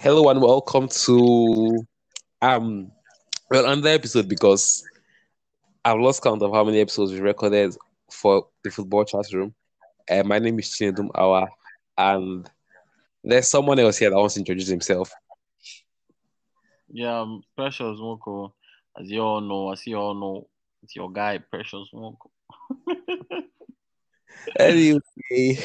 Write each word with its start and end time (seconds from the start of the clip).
Hello 0.00 0.28
and 0.28 0.40
welcome 0.40 0.86
to 0.86 1.84
um 2.40 2.92
well 3.50 3.66
another 3.66 3.90
episode 3.90 4.28
because 4.28 4.84
I've 5.84 5.98
lost 5.98 6.22
count 6.22 6.40
of 6.42 6.52
how 6.52 6.62
many 6.62 6.80
episodes 6.80 7.12
we 7.12 7.20
recorded 7.20 7.76
for 8.10 8.46
the 8.62 8.70
football 8.70 9.04
chat 9.04 9.24
room. 9.32 9.54
Uh, 10.08 10.22
my 10.22 10.38
name 10.38 10.58
is 10.60 10.70
Chinedum 10.70 11.10
Awa 11.16 11.48
and 11.96 12.48
there's 13.24 13.48
someone 13.50 13.80
else 13.80 13.98
here 13.98 14.10
that 14.10 14.16
wants 14.16 14.34
to 14.34 14.40
introduce 14.40 14.68
himself. 14.68 15.12
Yeah, 16.88 17.20
um, 17.20 17.42
Precious 17.56 17.98
Moko. 17.98 18.52
As 19.00 19.10
you 19.10 19.20
all 19.20 19.40
know, 19.40 19.72
as 19.72 19.84
you 19.86 19.96
all 19.96 20.14
know, 20.14 20.48
it's 20.82 20.94
your 20.94 21.10
guy, 21.10 21.38
Precious 21.38 21.88
Moko. 21.92 22.30
Anyway, 24.58 25.58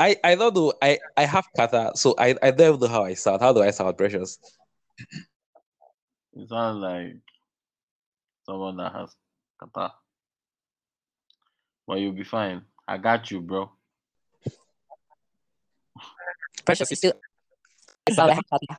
I 0.00 0.16
I 0.24 0.34
don't 0.34 0.56
know. 0.56 0.72
I 0.80 0.98
I 1.14 1.26
have 1.26 1.44
catarrh, 1.56 1.94
so 1.94 2.14
I 2.16 2.34
I 2.42 2.50
don't 2.50 2.80
know 2.80 2.88
how 2.88 3.04
I 3.04 3.12
sound. 3.12 3.42
How 3.42 3.52
do 3.52 3.60
I 3.60 3.70
sound, 3.70 3.98
Precious? 3.98 4.38
You 6.32 6.46
sound 6.46 6.80
like 6.80 7.20
someone 8.46 8.78
that 8.78 8.92
has 8.94 9.14
catarrh. 9.60 9.92
But 11.86 12.00
you'll 12.00 12.12
be 12.16 12.24
fine. 12.24 12.62
I 12.88 12.96
got 12.96 13.30
you, 13.30 13.42
bro. 13.42 13.70
Precious, 16.64 16.90
you 16.90 16.96
still 16.96 17.12
you 18.08 18.14
sound 18.14 18.28
like 18.28 18.38
Catarrh. 18.38 18.78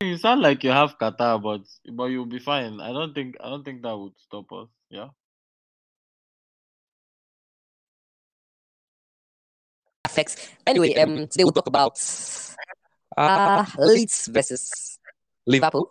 You 0.00 0.16
sound 0.16 0.42
like 0.42 0.62
you 0.62 0.70
have 0.70 0.96
catarrh, 0.98 1.42
but 1.42 1.62
but 1.92 2.04
you'll 2.04 2.26
be 2.26 2.38
fine. 2.38 2.80
I 2.80 2.92
don't 2.92 3.14
think 3.14 3.36
I 3.42 3.50
don't 3.50 3.64
think 3.64 3.82
that 3.82 3.96
would 3.98 4.12
stop 4.18 4.52
us. 4.52 4.68
Yeah. 4.90 5.08
Affects. 10.16 10.48
Anyway, 10.66 10.94
um, 10.96 11.26
today 11.28 11.44
we'll 11.44 11.52
talk 11.52 11.66
about 11.66 11.98
uh, 13.16 13.64
Leeds 13.78 14.28
versus 14.32 14.98
Liverpool. 15.46 15.90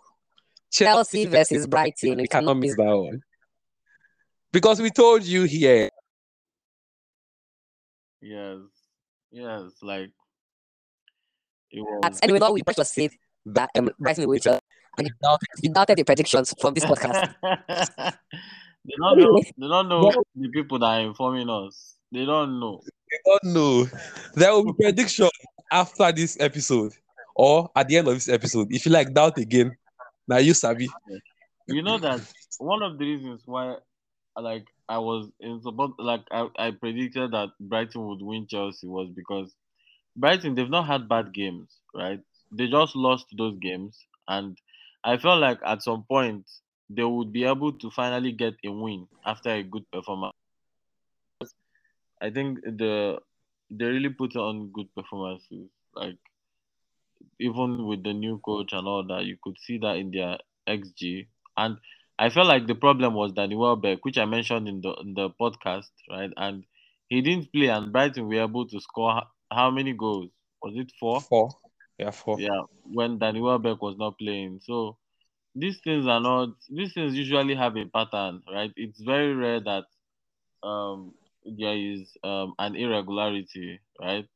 Chelsea 0.70 1.26
versus 1.26 1.66
Brighton. 1.66 2.16
We 2.16 2.22
We 2.22 2.28
cannot 2.28 2.54
cannot 2.54 2.56
miss 2.58 2.76
miss. 2.76 2.76
that 2.76 2.96
one 2.96 3.20
because 4.52 4.80
we 4.80 4.90
told 4.90 5.22
you 5.24 5.44
here. 5.44 5.90
Yes. 8.20 8.58
Yes. 9.30 9.72
Like 9.82 10.10
it 11.70 11.82
That. 12.02 12.12
was. 12.12 12.20
Anyway, 12.22 12.38
now 12.38 12.52
we 12.52 12.62
Precious 12.62 12.90
said 12.92 13.10
that 13.46 13.70
um, 13.76 13.90
Brighton 13.98 14.26
will 14.26 14.38
win. 14.44 14.60
And 14.98 15.08
he 15.60 15.68
doubted 15.68 15.98
the 15.98 16.04
predictions 16.04 16.54
from 16.58 16.72
this 16.72 16.84
podcast. 16.84 17.34
they 17.42 18.94
don't 18.98 19.18
know. 19.18 19.40
They 19.58 19.68
don't 19.68 19.88
know 19.88 20.10
the 20.34 20.48
people 20.48 20.78
that 20.78 20.86
are 20.86 21.00
informing 21.00 21.50
us. 21.50 21.95
They 22.16 22.24
don't 22.24 22.58
know. 22.58 22.80
They 23.10 23.18
don't 23.26 23.44
know. 23.52 23.86
There 24.32 24.50
will 24.50 24.64
be 24.64 24.72
prediction 24.72 25.28
after 25.70 26.10
this 26.12 26.40
episode 26.40 26.94
or 27.34 27.70
at 27.76 27.88
the 27.88 27.98
end 27.98 28.08
of 28.08 28.14
this 28.14 28.30
episode. 28.30 28.72
If 28.72 28.86
you 28.86 28.92
like 28.92 29.12
doubt 29.12 29.36
again, 29.36 29.76
now 30.26 30.38
you 30.38 30.54
sabi. 30.54 30.88
You 31.66 31.82
know 31.82 31.98
that 31.98 32.22
one 32.56 32.82
of 32.82 32.96
the 32.96 33.04
reasons 33.04 33.42
why, 33.44 33.76
like, 34.34 34.64
I 34.88 34.96
was 34.96 35.30
in 35.40 35.60
support, 35.60 35.90
like, 35.98 36.22
I, 36.30 36.48
I 36.56 36.70
predicted 36.70 37.32
that 37.32 37.50
Brighton 37.60 38.06
would 38.06 38.22
win 38.22 38.46
Chelsea 38.46 38.86
was 38.86 39.10
because 39.14 39.54
Brighton 40.16 40.54
they've 40.54 40.70
not 40.70 40.86
had 40.86 41.10
bad 41.10 41.34
games, 41.34 41.68
right? 41.94 42.20
They 42.50 42.66
just 42.66 42.96
lost 42.96 43.26
those 43.36 43.58
games, 43.58 44.06
and 44.26 44.56
I 45.04 45.18
felt 45.18 45.42
like 45.42 45.58
at 45.66 45.82
some 45.82 46.04
point 46.08 46.46
they 46.88 47.04
would 47.04 47.30
be 47.30 47.44
able 47.44 47.74
to 47.74 47.90
finally 47.90 48.32
get 48.32 48.54
a 48.64 48.72
win 48.72 49.06
after 49.26 49.50
a 49.50 49.62
good 49.62 49.84
performance. 49.90 50.32
I 52.20 52.30
think 52.30 52.60
the 52.62 53.20
they 53.70 53.84
really 53.86 54.10
put 54.10 54.36
on 54.36 54.70
good 54.72 54.94
performances, 54.94 55.68
like 55.94 56.18
even 57.40 57.86
with 57.86 58.02
the 58.04 58.12
new 58.12 58.38
coach 58.38 58.72
and 58.72 58.86
all 58.86 59.04
that, 59.06 59.24
you 59.24 59.36
could 59.42 59.58
see 59.58 59.78
that 59.78 59.96
in 59.96 60.10
their 60.10 60.38
XG. 60.66 61.28
And 61.56 61.78
I 62.18 62.30
felt 62.30 62.46
like 62.48 62.66
the 62.66 62.74
problem 62.74 63.14
was 63.14 63.32
Danny 63.32 63.56
Welbeck, 63.56 64.04
which 64.04 64.18
I 64.18 64.24
mentioned 64.24 64.68
in 64.68 64.80
the 64.80 64.92
in 65.02 65.14
the 65.14 65.30
podcast, 65.30 65.90
right? 66.10 66.30
And 66.36 66.64
he 67.08 67.20
didn't 67.22 67.52
play, 67.52 67.68
and 67.68 67.92
Brighton 67.92 68.28
were 68.28 68.42
able 68.42 68.66
to 68.68 68.80
score 68.80 69.22
how 69.50 69.70
many 69.70 69.92
goals? 69.92 70.30
Was 70.62 70.74
it 70.76 70.92
four? 70.98 71.20
Four. 71.20 71.50
Yeah, 71.98 72.10
four. 72.10 72.38
Yeah, 72.38 72.62
when 72.84 73.18
Danny 73.18 73.40
Welbeck 73.40 73.80
was 73.82 73.96
not 73.98 74.18
playing. 74.18 74.60
So 74.62 74.96
these 75.54 75.80
things 75.80 76.06
are 76.06 76.20
not. 76.20 76.50
These 76.70 76.94
things 76.94 77.14
usually 77.14 77.54
have 77.54 77.76
a 77.76 77.86
pattern, 77.86 78.42
right? 78.52 78.72
It's 78.76 79.00
very 79.00 79.34
rare 79.34 79.60
that 79.60 79.84
um 80.62 81.14
there 81.58 81.76
is 81.76 82.16
um 82.24 82.54
an 82.58 82.76
irregularity, 82.76 83.80
right? 84.00 84.26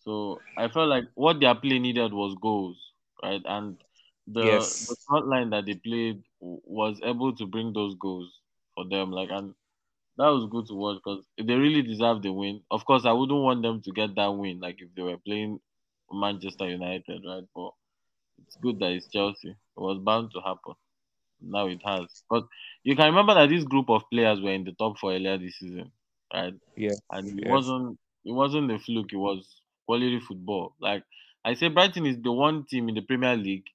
So 0.00 0.44
I 0.56 0.68
felt 0.68 0.88
like 0.88 1.04
what 1.14 1.40
their 1.40 1.54
play 1.54 1.78
needed 1.78 2.12
was 2.12 2.36
goals, 2.40 2.78
right? 3.22 3.42
And 3.44 3.78
the 4.26 4.74
Yes. 4.76 4.86
the 4.86 4.96
front 5.08 5.28
line 5.28 5.50
that 5.50 5.66
they 5.66 5.74
played 5.74 6.22
was 6.40 7.00
able 7.04 7.34
to 7.36 7.46
bring 7.46 7.72
those 7.72 7.94
goals 7.96 8.32
for 8.74 8.86
them. 8.88 9.10
Like 9.12 9.30
and 9.30 9.54
that 10.18 10.28
was 10.28 10.46
good 10.50 10.66
to 10.66 10.74
watch 10.74 10.98
because 11.02 11.24
they 11.38 11.54
really 11.54 11.82
deserve 11.82 12.22
the 12.22 12.32
win. 12.32 12.62
Of 12.70 12.84
course, 12.84 13.04
I 13.06 13.12
wouldn't 13.12 13.42
want 13.42 13.62
them 13.62 13.82
to 13.82 13.92
get 13.92 14.14
that 14.16 14.28
win, 14.28 14.60
like 14.60 14.76
if 14.80 14.94
they 14.94 15.02
were 15.02 15.18
playing 15.18 15.60
Manchester 16.12 16.68
United, 16.68 17.22
right? 17.26 17.44
But 17.54 17.72
it's 18.46 18.56
good 18.56 18.78
that 18.80 18.92
it's 18.92 19.08
Chelsea. 19.08 19.50
It 19.50 19.80
was 19.80 19.98
bound 19.98 20.30
to 20.32 20.40
happen. 20.40 20.74
Now 21.40 21.66
it 21.68 21.80
has. 21.84 22.06
But 22.30 22.44
you 22.84 22.96
can 22.96 23.06
remember 23.06 23.34
that 23.34 23.48
this 23.50 23.64
group 23.64 23.90
of 23.90 24.02
players 24.10 24.40
were 24.40 24.52
in 24.52 24.64
the 24.64 24.72
top 24.72 24.98
four 24.98 25.12
earlier 25.12 25.38
this 25.38 25.58
season, 25.58 25.92
right? 26.32 26.54
Yeah. 26.76 26.94
And 27.12 27.38
it 27.38 27.44
Yes. 27.44 27.46
wasn't 27.46 27.98
it 28.24 28.32
wasn't 28.32 28.70
a 28.72 28.78
fluke, 28.78 29.12
it 29.12 29.16
was 29.16 29.62
quality 29.86 30.20
football. 30.20 30.74
Like 30.80 31.04
I 31.44 31.54
say 31.54 31.68
Brighton 31.68 32.06
is 32.06 32.20
the 32.22 32.32
one 32.32 32.64
team 32.66 32.88
in 32.88 32.94
the 32.94 33.02
Premier 33.02 33.36
League 33.36 33.66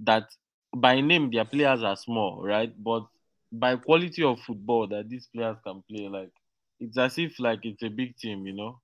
that 0.00 0.28
by 0.76 1.00
name 1.00 1.30
their 1.30 1.44
players 1.44 1.82
are 1.82 1.96
small, 1.96 2.42
right? 2.42 2.72
But 2.82 3.06
by 3.52 3.76
quality 3.76 4.22
of 4.24 4.40
football 4.40 4.86
that 4.88 5.08
these 5.08 5.28
players 5.34 5.56
can 5.64 5.82
play, 5.90 6.08
like 6.08 6.32
it's 6.80 6.98
as 6.98 7.18
if 7.18 7.38
like 7.40 7.60
it's 7.64 7.82
a 7.82 7.88
big 7.90 8.16
team, 8.16 8.46
you 8.46 8.54
know. 8.54 8.80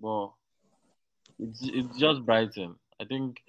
But 0.00 0.30
it's 1.38 1.60
it's 1.62 1.98
just 1.98 2.24
Brighton. 2.24 2.76
I 3.00 3.04
think 3.04 3.40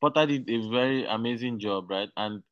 Potter 0.00 0.26
did 0.26 0.48
a 0.48 0.68
very 0.70 1.04
amazing 1.06 1.58
job, 1.60 1.90
right? 1.90 2.08
And 2.16 2.42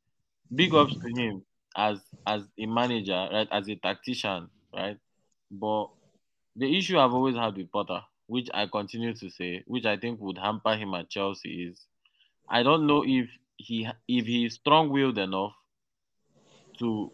big 0.55 0.75
ups 0.75 0.97
to 1.03 1.21
him 1.21 1.45
as 1.77 1.99
as 2.27 2.43
a 2.59 2.67
manager, 2.67 3.29
right? 3.33 3.49
As 3.51 3.69
a 3.69 3.77
tactician, 3.77 4.51
right? 4.75 4.99
But 5.51 5.89
the 6.57 6.77
issue 6.77 6.99
I've 6.99 7.13
always 7.15 7.37
had 7.37 7.57
with 7.57 7.71
Potter, 7.73 8.03
which 8.27 8.49
I 8.55 8.67
continue 8.67 9.15
to 9.15 9.31
say, 9.31 9.63
which 9.67 9.87
I 9.87 9.97
think 9.97 10.21
would 10.21 10.39
hamper 10.39 10.77
him 10.77 10.95
at 10.95 11.11
Chelsea, 11.11 11.65
is 11.65 11.87
I 12.49 12.63
don't 12.63 12.87
know 12.87 13.05
if 13.07 13.29
he 13.57 13.89
if 14.09 14.27
he 14.27 14.45
is 14.47 14.55
strong-willed 14.55 15.19
enough 15.19 15.55
to 16.79 17.13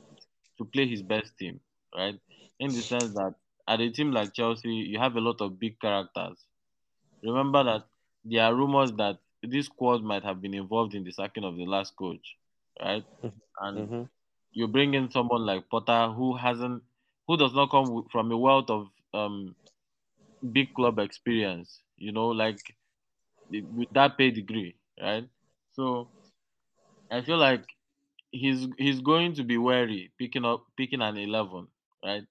to 0.58 0.64
play 0.64 0.86
his 0.86 1.02
best 1.02 1.36
team, 1.38 1.60
right? 1.96 2.18
In 2.58 2.72
the 2.72 2.82
sense 2.82 3.12
that 3.14 3.34
at 3.68 3.80
a 3.80 3.90
team 3.90 4.12
like 4.12 4.32
Chelsea, 4.34 4.70
you 4.70 4.98
have 4.98 5.16
a 5.16 5.20
lot 5.20 5.40
of 5.40 5.58
big 5.58 5.78
characters. 5.80 6.38
Remember 7.22 7.62
that 7.64 7.86
there 8.24 8.44
are 8.44 8.54
rumors 8.54 8.92
that 8.94 9.18
this 9.42 9.66
squad 9.66 10.02
might 10.02 10.24
have 10.24 10.40
been 10.40 10.54
involved 10.54 10.94
in 10.94 11.04
the 11.04 11.12
sacking 11.12 11.44
of 11.44 11.56
the 11.56 11.66
last 11.66 11.96
coach, 11.96 12.36
right? 12.80 13.04
And 13.60 13.88
hmm 13.88 14.04
you 14.52 14.66
bring 14.68 14.94
in 14.94 15.10
someone 15.10 15.44
like 15.46 15.68
Potter 15.70 16.12
who 16.12 16.36
hasn't, 16.36 16.82
who 17.26 17.36
does 17.36 17.54
not 17.54 17.70
come 17.70 18.04
from 18.10 18.30
a 18.32 18.36
wealth 18.38 18.70
of 18.70 18.88
um, 19.14 19.54
big 20.52 20.74
club 20.74 20.98
experience, 20.98 21.80
you 21.96 22.12
know, 22.12 22.28
like 22.28 22.58
with 23.50 23.88
that 23.92 24.18
pay 24.18 24.30
degree, 24.30 24.76
right? 25.00 25.28
So 25.72 26.08
I 27.10 27.22
feel 27.22 27.38
like 27.38 27.64
he's 28.30 28.66
he's 28.78 29.00
going 29.00 29.34
to 29.34 29.44
be 29.44 29.58
wary 29.58 30.12
picking 30.18 30.44
up 30.44 30.64
picking 30.76 31.02
an 31.02 31.16
eleven, 31.16 31.68
right? 32.04 32.24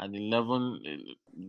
An 0.00 0.12
11, 0.12 0.80
eh, 0.84 0.96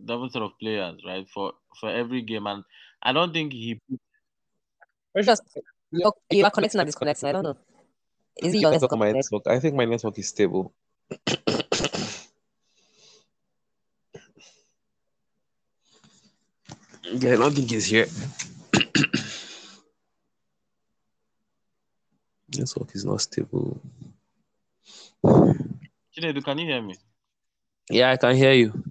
11 0.06 0.30
sort 0.30 0.44
of 0.44 0.52
players, 0.60 1.00
right? 1.04 1.26
For 1.34 1.52
for 1.80 1.90
every 1.90 2.22
game, 2.22 2.46
and 2.46 2.62
I 3.02 3.12
don't 3.12 3.32
think 3.32 3.52
he 3.52 3.80
Precious, 5.12 5.40
you're, 5.90 6.12
you 6.30 6.44
are 6.44 6.50
connecting 6.50 6.78
and 6.78 6.86
disconnecting. 6.86 7.28
I 7.28 7.32
don't 7.32 7.42
know. 7.42 7.56
Is 8.42 8.52
it 8.52 8.58
your 8.58 8.70
Network 8.70 8.92
network? 8.92 9.00
my 9.00 9.12
network. 9.12 9.46
I 9.46 9.58
think 9.58 9.74
my 9.74 9.86
network 9.86 10.18
is 10.18 10.28
stable. 10.28 10.74
yeah, 17.20 17.32
I 17.32 17.36
don't 17.36 17.54
think 17.54 17.72
it's 17.72 17.86
here. 17.86 18.06
network 22.56 22.94
is 22.94 23.04
not 23.04 23.20
stable. 23.20 23.80
Chinedu, 25.24 26.44
can 26.44 26.58
you 26.58 26.66
hear 26.66 26.82
me? 26.82 26.96
Yeah, 27.90 28.10
I 28.10 28.16
can 28.16 28.34
hear 28.34 28.52
you. 28.52 28.84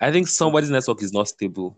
I 0.00 0.12
think 0.12 0.28
somebody's 0.28 0.70
network 0.70 1.02
is 1.02 1.12
not 1.12 1.28
stable. 1.28 1.76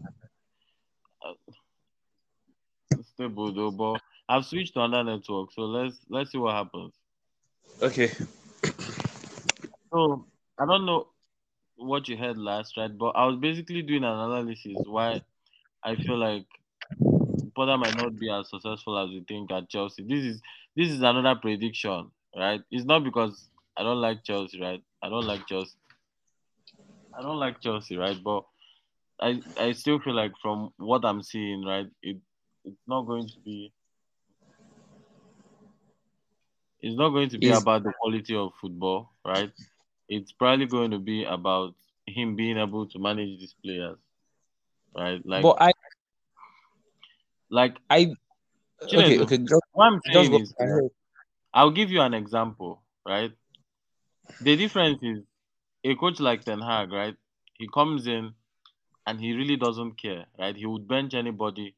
It's 2.90 3.08
stable 3.08 3.52
though, 3.52 3.70
but 3.70 4.00
I've 4.28 4.44
switched 4.44 4.74
to 4.74 4.82
another 4.82 5.12
network, 5.12 5.52
so 5.52 5.62
let's 5.62 5.98
let's 6.08 6.32
see 6.32 6.38
what 6.38 6.54
happens. 6.54 6.92
Okay. 7.82 8.10
So 9.92 10.26
I 10.58 10.66
don't 10.66 10.86
know 10.86 11.08
what 11.76 12.08
you 12.08 12.16
heard 12.16 12.38
last, 12.38 12.76
right? 12.76 12.96
But 12.96 13.10
I 13.10 13.26
was 13.26 13.36
basically 13.36 13.82
doing 13.82 14.04
an 14.04 14.12
analysis 14.12 14.76
why 14.86 15.22
I 15.84 15.96
feel 15.96 16.18
like 16.18 16.46
Potter 17.54 17.76
might 17.78 17.94
not 17.94 18.18
be 18.18 18.30
as 18.30 18.50
successful 18.50 18.98
as 18.98 19.10
we 19.10 19.24
think 19.26 19.50
at 19.52 19.68
Chelsea. 19.68 20.02
This 20.02 20.24
is 20.24 20.42
this 20.76 20.90
is 20.90 21.02
another 21.02 21.38
prediction, 21.40 22.10
right? 22.36 22.62
It's 22.70 22.84
not 22.84 23.04
because 23.04 23.48
I 23.76 23.82
don't 23.82 24.00
like 24.00 24.24
Chelsea, 24.24 24.60
right? 24.60 24.82
I 25.02 25.08
don't 25.08 25.26
like 25.26 25.46
Chelsea. 25.46 25.76
I 27.16 27.22
don't 27.22 27.38
like 27.38 27.60
Chelsea, 27.60 27.96
right? 27.96 28.16
But 28.22 28.44
I 29.20 29.42
I 29.56 29.72
still 29.72 30.00
feel 30.00 30.14
like 30.14 30.32
from 30.42 30.72
what 30.78 31.04
I'm 31.04 31.22
seeing, 31.22 31.64
right, 31.64 31.86
it 32.02 32.18
it's 32.64 32.82
not 32.86 33.02
going 33.02 33.26
to 33.28 33.40
be 33.44 33.72
it's 36.80 36.96
not 36.96 37.10
going 37.10 37.28
to 37.30 37.38
be 37.38 37.50
Is- 37.50 37.56
about 37.58 37.82
the 37.84 37.92
quality 38.00 38.34
of 38.34 38.52
football, 38.60 39.12
right? 39.24 39.52
It's 40.08 40.32
probably 40.32 40.66
going 40.66 40.90
to 40.92 40.98
be 40.98 41.24
about 41.24 41.74
him 42.06 42.36
being 42.36 42.58
able 42.58 42.86
to 42.88 42.98
manage 42.98 43.38
these 43.38 43.54
players, 43.64 43.98
right? 44.96 45.20
Like, 45.24 45.42
but 45.42 45.56
I, 45.60 45.72
like 47.50 47.76
I, 47.88 48.12
okay, 48.82 49.18
Chinedu, 49.18 49.22
okay, 49.22 49.38
just, 49.38 49.62
what 49.72 49.86
I'm 49.86 50.00
saying 50.04 50.34
is. 50.34 50.54
I'll 51.52 51.72
give 51.72 51.90
you 51.90 52.00
an 52.00 52.14
example, 52.14 52.82
right? 53.06 53.32
The 54.40 54.56
difference 54.56 55.02
is 55.02 55.18
a 55.84 55.96
coach 55.96 56.20
like 56.20 56.44
Ten 56.44 56.60
Hag, 56.60 56.92
right? 56.92 57.16
He 57.58 57.68
comes 57.68 58.06
in 58.06 58.34
and 59.06 59.20
he 59.20 59.32
really 59.32 59.56
doesn't 59.56 60.00
care, 60.00 60.26
right? 60.38 60.54
He 60.54 60.66
would 60.66 60.86
bench 60.86 61.14
anybody, 61.14 61.74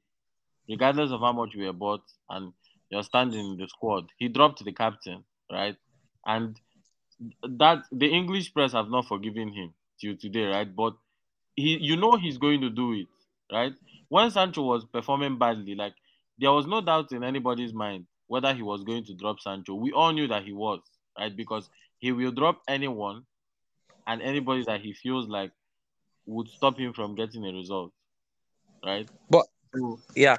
regardless 0.69 1.11
of 1.11 1.21
how 1.21 1.33
much 1.33 1.55
we 1.57 1.67
are 1.67 1.73
bought 1.73 2.03
and 2.29 2.53
you're 2.91 3.03
standing 3.03 3.53
in 3.53 3.57
the 3.57 3.67
squad. 3.67 4.11
He 4.19 4.29
dropped 4.29 4.63
the 4.63 4.73
captain, 4.73 5.25
right? 5.51 5.77
And 6.27 6.61
that 7.43 7.85
the 7.91 8.09
English 8.09 8.53
press 8.53 8.73
have 8.73 8.91
not 8.91 9.07
forgiven 9.07 9.53
him 9.53 9.73
till 10.01 10.17
today, 10.17 10.45
right? 10.45 10.77
But 10.77 10.95
he, 11.57 11.79
you 11.81 11.97
know, 11.97 12.17
he's 12.17 12.39
going 12.39 12.61
to 12.63 12.71
do 12.71 12.93
it, 12.93 13.09
right? 13.53 13.73
When 14.09 14.31
Sancho 14.31 14.63
was 14.63 14.85
performing 14.85 15.39
badly, 15.39 15.75
like 15.75 15.95
there 16.39 16.53
was 16.53 16.67
no 16.67 16.81
doubt 16.81 17.13
in 17.13 17.23
anybody's 17.25 17.73
mind 17.73 18.07
whether 18.27 18.55
he 18.55 18.63
was 18.63 18.83
going 18.85 19.05
to 19.05 19.15
drop 19.15 19.41
Sancho. 19.41 19.75
We 19.75 19.93
all 19.93 20.13
knew 20.13 20.27
that 20.29 20.45
he 20.45 20.53
was, 20.53 20.81
right? 21.19 21.35
Because 21.37 21.69
he 21.99 22.13
will 22.13 22.33
drop 22.33 22.63
anyone 22.67 23.25
and 24.07 24.23
anybody 24.23 24.65
that 24.67 24.81
he 24.81 24.93
feels 24.95 25.29
like 25.29 25.53
would 26.27 26.49
stop 26.49 26.79
him 26.79 26.93
from 26.93 27.15
getting 27.15 27.45
a 27.47 27.53
result, 27.53 27.93
right? 28.85 29.09
But- 29.29 29.47
So, 29.75 29.99
Yeah. 30.15 30.37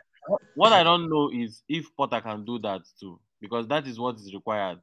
what 0.54 0.74
I 0.74 0.84
don't 0.84 1.10
know 1.10 1.32
is 1.32 1.64
if 1.68 1.86
Potter 1.98 2.22
can 2.22 2.46
do 2.46 2.60
that 2.60 2.82
too, 3.00 3.20
because 3.42 3.68
that 3.68 3.88
is 3.88 4.00
what 4.00 4.16
is 4.18 4.34
required, 4.34 4.80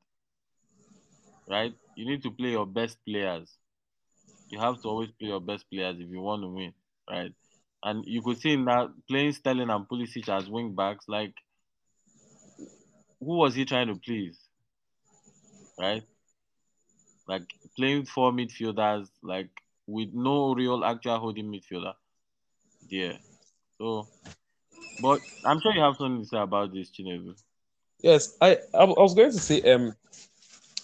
right? 1.48 1.72
You 1.94 2.06
need 2.06 2.22
to 2.24 2.30
play 2.30 2.50
your 2.50 2.66
best 2.66 2.98
players. 3.04 3.56
You 4.50 4.58
have 4.58 4.82
to 4.82 4.88
always 4.88 5.10
play 5.18 5.28
your 5.28 5.40
best 5.40 5.64
players 5.70 5.96
if 5.98 6.10
you 6.10 6.20
want 6.20 6.42
to 6.42 6.48
win, 6.48 6.72
right? 7.08 7.32
And 7.82 8.04
you 8.06 8.20
could 8.20 8.38
see 8.40 8.52
in 8.52 8.64
that 8.66 8.88
playing 9.08 9.32
Sterling 9.32 9.70
and 9.70 9.88
Pulisic 9.88 10.28
as 10.28 10.48
wing 10.50 10.74
backs, 10.74 11.06
like 11.08 11.34
who 13.20 13.36
was 13.36 13.54
he 13.54 13.64
trying 13.64 13.86
to 13.88 13.94
please, 13.94 14.38
right? 15.78 16.02
Like 17.28 17.42
playing 17.76 18.06
four 18.06 18.32
midfielders, 18.32 19.08
like 19.22 19.50
with 19.86 20.10
no 20.12 20.54
real 20.54 20.84
actual 20.84 21.18
holding 21.18 21.46
midfielder. 21.46 21.94
Yeah. 22.88 23.12
So, 23.78 24.08
but 25.00 25.20
I'm 25.44 25.60
sure 25.60 25.72
you 25.72 25.80
have 25.80 25.96
something 25.96 26.22
to 26.22 26.28
say 26.28 26.38
about 26.38 26.72
this, 26.74 26.90
Chinedu. 26.90 27.34
Yes, 28.02 28.36
I, 28.40 28.58
I 28.74 28.82
I 28.82 28.84
was 28.84 29.14
going 29.14 29.30
to 29.30 29.38
say, 29.38 29.62
um, 29.72 29.94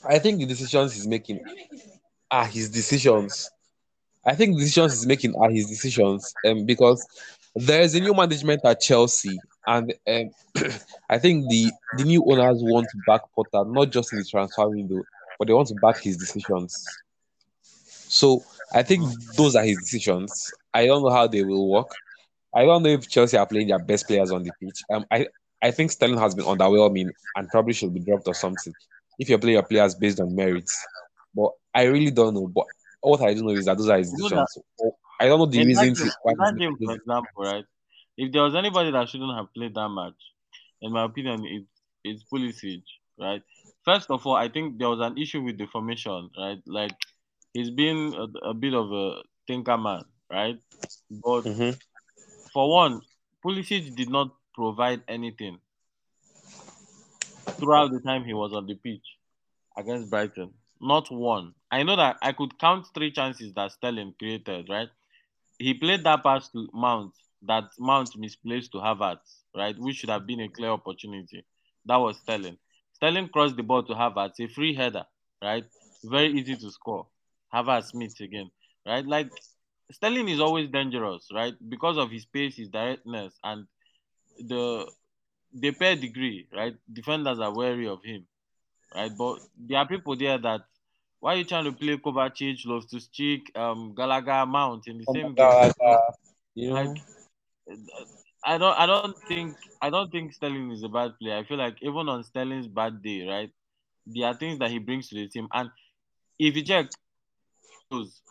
I 0.09 0.19
think 0.19 0.39
the 0.39 0.47
decisions 0.47 0.95
he's 0.95 1.07
making 1.07 1.41
are 2.31 2.47
his 2.47 2.71
decisions. 2.71 3.51
I 4.27 4.35
think 4.35 4.59
decisions 4.59 4.93
he's 4.95 5.07
making 5.07 5.35
are 5.37 5.51
his 5.51 5.67
decisions, 5.69 6.35
um, 6.47 6.67
because 6.67 7.07
there 7.55 7.83
is 7.83 7.95
a 7.95 8.01
new 8.01 8.15
management 8.15 8.65
at 8.65 8.81
Chelsea, 8.81 9.39
and 9.67 9.95
um, 10.09 10.31
I 11.09 11.19
think 11.19 11.49
the 11.49 11.71
the 11.93 12.05
new 12.05 12.25
owners 12.27 12.59
want 12.63 12.89
to 12.91 12.99
back 13.07 13.23
Potter 13.35 13.69
not 13.69 13.91
just 13.91 14.13
in 14.13 14.19
the 14.19 14.25
transfer 14.25 14.69
window, 14.69 15.05
but 15.39 15.49
they 15.49 15.55
want 15.55 15.69
to 15.69 15.75
back 15.75 15.99
his 15.99 16.17
decisions. 16.17 16.85
So 18.09 18.43
I 18.73 18.83
think 18.83 19.05
those 19.37 19.57
are 19.57 19.65
his 19.65 19.79
decisions. 19.79 20.53
I 20.75 20.87
don't 20.87 21.03
know 21.03 21.11
how 21.11 21.27
they 21.27 21.43
will 21.43 21.71
work. 21.71 21.91
I 22.55 22.65
don't 22.65 22.83
know 22.83 22.91
if 22.91 23.09
Chelsea 23.09 23.37
are 23.37 23.47
playing 23.47 23.69
their 23.69 23.79
best 23.79 24.07
players 24.07 24.31
on 24.33 24.43
the 24.43 24.53
pitch. 24.61 24.83
Um, 24.91 25.05
I 25.11 25.29
I 25.63 25.71
think 25.71 25.91
Sterling 25.91 26.19
has 26.19 26.35
been 26.35 26.45
underwhelming 26.45 27.11
and 27.37 27.49
probably 27.51 27.73
should 27.73 27.95
be 27.95 28.01
dropped 28.01 28.29
or 28.29 28.35
something. 28.35 28.75
If 29.19 29.29
you're 29.29 29.39
playing 29.39 29.55
your 29.55 29.63
players 29.63 29.95
based 29.95 30.21
on 30.21 30.35
merits, 30.35 30.87
but 31.35 31.51
I 31.75 31.85
really 31.85 32.11
don't 32.11 32.35
know. 32.35 32.47
But 32.49 32.67
what 33.11 33.23
I 33.23 33.35
do 33.35 33.43
know 33.43 33.51
is 33.51 33.65
that 33.67 33.79
those 33.79 33.89
are 33.89 33.99
his 33.99 34.11
decisions. 34.11 34.59
I 35.21 35.27
don't 35.29 35.39
know 35.39 35.47
the 35.47 35.65
reason. 35.65 35.95
that 35.95 35.99
game, 35.99 36.37
that 36.39 36.57
game, 36.59 36.77
for 36.85 36.95
example, 36.95 37.45
right? 37.45 37.65
If 38.19 38.33
there 38.33 38.43
was 38.43 38.55
anybody 38.55 38.91
that 38.91 39.09
shouldn't 39.09 39.37
have 39.37 39.53
played 39.55 39.75
that 39.75 39.89
match, 39.89 40.15
in 40.83 40.93
my 40.93 41.05
opinion, 41.05 41.45
it's 41.47 41.67
it's 42.05 42.25
Pulisic, 42.33 42.83
right? 43.19 43.43
First 43.85 44.11
of 44.11 44.27
all, 44.27 44.35
I 44.37 44.49
think 44.49 44.79
there 44.79 44.89
was 44.89 45.01
an 45.01 45.17
issue 45.19 45.43
with 45.43 45.59
the 45.59 45.67
formation, 45.67 46.31
right? 46.39 46.59
Like 46.67 46.93
he's 47.53 47.71
been 47.71 48.15
a, 48.15 48.49
a 48.51 48.55
bit 48.55 48.75
of 48.75 48.93
a 48.93 49.23
thinker 49.47 49.77
man, 49.79 50.05
right? 50.31 50.59
But 51.11 51.45
Mhm. 51.45 51.79
for 52.53 52.71
one, 52.71 53.01
Pulisic 53.45 53.95
did 53.95 54.11
not 54.11 54.35
provide 54.55 55.03
anything 55.09 55.59
throughout 57.59 57.91
the 57.93 58.01
time 58.01 58.25
he 58.25 58.35
was 58.35 58.53
on 58.53 58.67
the 58.67 58.75
pitch 58.75 59.07
against 59.77 60.11
Brighton. 60.11 60.53
Not 60.81 61.11
one. 61.11 61.55
I 61.71 61.83
know 61.83 61.97
that 61.97 62.17
I 62.23 62.33
could 62.33 62.59
count 62.59 62.87
three 62.95 63.11
chances 63.11 63.53
that 63.55 63.73
Sterling 63.73 64.15
created, 64.19 64.69
right? 64.69 64.89
He 65.59 65.75
played 65.75 66.05
that 66.05 66.23
pass 66.23 66.49
to 66.51 66.69
Mount, 66.73 67.13
that 67.43 67.65
Mount 67.79 68.11
misplaced 68.17 68.73
to 68.73 68.79
Havertz, 68.79 69.43
right? 69.55 69.77
Which 69.79 69.97
should 69.97 70.11
have 70.11 70.27
been 70.27 70.41
a 70.41 70.49
clear 70.49 70.71
opportunity. 70.71 71.45
That 71.87 71.97
was 71.97 72.19
Sterling. 72.19 72.59
Sterling 72.93 73.29
crossed 73.29 73.57
the 73.57 73.63
ball 73.63 73.83
to 73.85 73.95
Havertz, 73.95 74.41
a 74.41 74.49
free 74.49 74.75
header, 74.75 75.05
right? 75.43 75.65
Very 76.05 76.33
easy 76.33 76.57
to 76.57 76.71
score. 76.71 77.07
Havertz 77.53 77.89
Smith 77.91 78.21
again, 78.21 78.51
right? 78.87 79.07
Like 79.07 79.31
Sterling 79.91 80.29
is 80.29 80.41
always 80.41 80.69
dangerous, 80.69 81.29
right? 81.33 81.55
Because 81.69 81.97
of 81.97 82.11
his 82.11 82.27
pace, 82.27 82.57
his 82.57 82.69
directness, 82.69 83.35
and 83.43 83.67
the 84.39 84.87
the 85.55 85.73
pair 85.73 85.97
degree, 85.97 86.49
right? 86.53 86.75
Defenders 86.93 87.39
are 87.39 87.55
wary 87.55 87.89
of 87.89 88.03
him, 88.05 88.27
right? 88.95 89.11
But 89.17 89.41
there 89.59 89.79
are 89.79 89.87
people 89.89 90.17
there 90.17 90.39
that 90.39 90.63
why 91.21 91.35
are 91.35 91.39
you 91.39 91.45
trying 91.45 91.65
to 91.65 91.73
play 91.73 91.97
Kovacic, 91.97 92.65
Loftus 92.67 93.09
Cheek, 93.09 93.51
um, 93.57 93.95
Gallagher, 93.97 94.47
Mount 94.47 94.87
in 94.87 94.99
the 94.99 95.05
same 95.07 95.35
game? 95.35 95.35
Gallagher, 95.35 96.01
you 96.55 96.69
know, 96.69 96.75
Like, 96.75 96.99
I 98.45 98.59
don't, 98.59 98.79
I 98.79 98.87
don't 98.87 99.17
think, 99.27 99.57
I 99.81 99.91
don't 99.91 100.11
think 100.13 100.33
Sterling 100.35 100.71
is 100.71 100.83
a 100.83 100.89
bad 100.89 101.19
player. 101.19 101.39
I 101.39 101.45
feel 101.45 101.57
like 101.57 101.77
even 101.83 102.09
on 102.09 102.23
Sterling's 102.23 102.69
bad 102.69 103.03
day, 103.03 103.27
right, 103.27 103.51
there 104.07 104.27
are 104.29 104.37
things 104.37 104.59
that 104.61 104.71
he 104.71 104.79
brings 104.79 105.09
to 105.09 105.17
the 105.17 105.27
team, 105.27 105.49
and 105.53 105.71
if 106.39 106.55
you 106.55 106.63
check, 106.63 106.87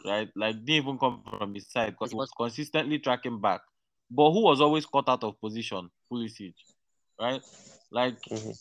right, 0.05 0.29
like 0.35 0.55
didn't 0.57 0.69
even 0.69 0.97
come 0.97 1.23
from 1.37 1.53
his 1.53 1.69
side 1.69 1.91
because 1.91 2.11
he 2.11 2.15
was 2.15 2.31
consistently 2.37 2.99
tracking 2.99 3.41
back, 3.41 3.61
but 4.09 4.31
who 4.31 4.43
was 4.43 4.61
always 4.61 4.85
caught 4.85 5.09
out 5.09 5.23
of 5.23 5.39
position, 5.41 5.89
Pulisic, 6.09 6.53
right, 7.19 7.41
like. 7.91 8.21
Mhm. 8.31 8.57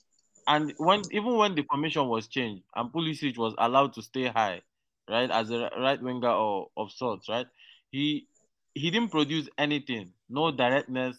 And 0.46 0.74
when 0.78 1.08
even 1.12 1.36
when 1.36 1.54
the 1.54 1.62
formation 1.62 2.08
was 2.08 2.28
changed 2.28 2.64
and 2.74 2.92
Pulisic 2.92 3.36
was 3.38 3.54
allowed 3.58 3.94
to 3.94 4.02
stay 4.02 4.26
high, 4.28 4.62
right, 5.08 5.30
as 5.30 5.50
a 5.50 5.70
right 5.78 6.00
winger 6.02 6.30
or 6.30 6.70
of 6.76 6.92
sorts, 6.92 7.28
right, 7.28 7.46
he 7.90 8.26
he 8.74 8.90
didn't 8.90 9.10
produce 9.10 9.48
anything, 9.58 10.12
no 10.28 10.50
directness, 10.50 11.16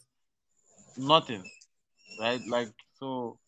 nothing, 0.98 1.44
right? 2.20 2.41
Like 2.48 2.74
so, 3.00 3.39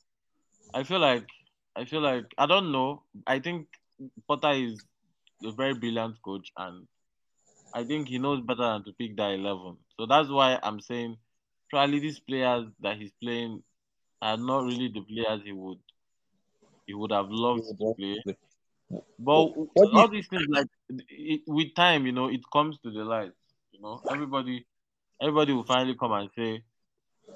I 0.73 0.83
feel 0.83 0.99
like 0.99 1.27
I 1.75 1.85
feel 1.85 2.01
like 2.01 2.33
I 2.37 2.45
don't 2.47 2.71
know. 2.71 3.03
I 3.27 3.39
think 3.39 3.67
Potter 4.27 4.51
is 4.53 4.79
a 5.43 5.51
very 5.51 5.73
brilliant 5.73 6.21
coach, 6.23 6.51
and 6.57 6.87
I 7.73 7.83
think 7.83 8.07
he 8.09 8.19
knows 8.19 8.41
better 8.41 8.63
than 8.63 8.83
to 8.85 8.93
pick 8.93 9.15
that 9.17 9.31
eleven. 9.33 9.77
So 9.97 10.05
that's 10.05 10.29
why 10.29 10.59
I'm 10.63 10.79
saying 10.81 11.17
probably 11.69 11.99
these 11.99 12.19
players 12.19 12.67
that 12.81 12.97
he's 12.97 13.11
playing 13.21 13.63
are 14.21 14.37
not 14.37 14.63
really 14.65 14.89
the 14.89 15.01
players 15.01 15.41
he 15.43 15.51
would 15.51 15.79
he 16.85 16.93
would 16.93 17.11
have 17.11 17.27
loved 17.29 17.63
would 17.67 17.77
to 17.79 17.85
love 17.85 17.95
play. 17.97 18.23
But 19.19 19.47
What 19.73 19.89
all 19.93 20.07
these 20.09 20.27
things, 20.27 20.45
like 20.49 20.67
it, 21.09 21.41
with 21.47 21.75
time, 21.75 22.05
you 22.05 22.11
know, 22.11 22.27
it 22.29 22.41
comes 22.51 22.77
to 22.83 22.91
the 22.91 23.03
light. 23.03 23.31
You 23.71 23.81
know, 23.81 24.03
everybody, 24.09 24.65
everybody 25.21 25.53
will 25.53 25.63
finally 25.65 25.95
come 25.95 26.13
and 26.13 26.29
say 26.35 26.63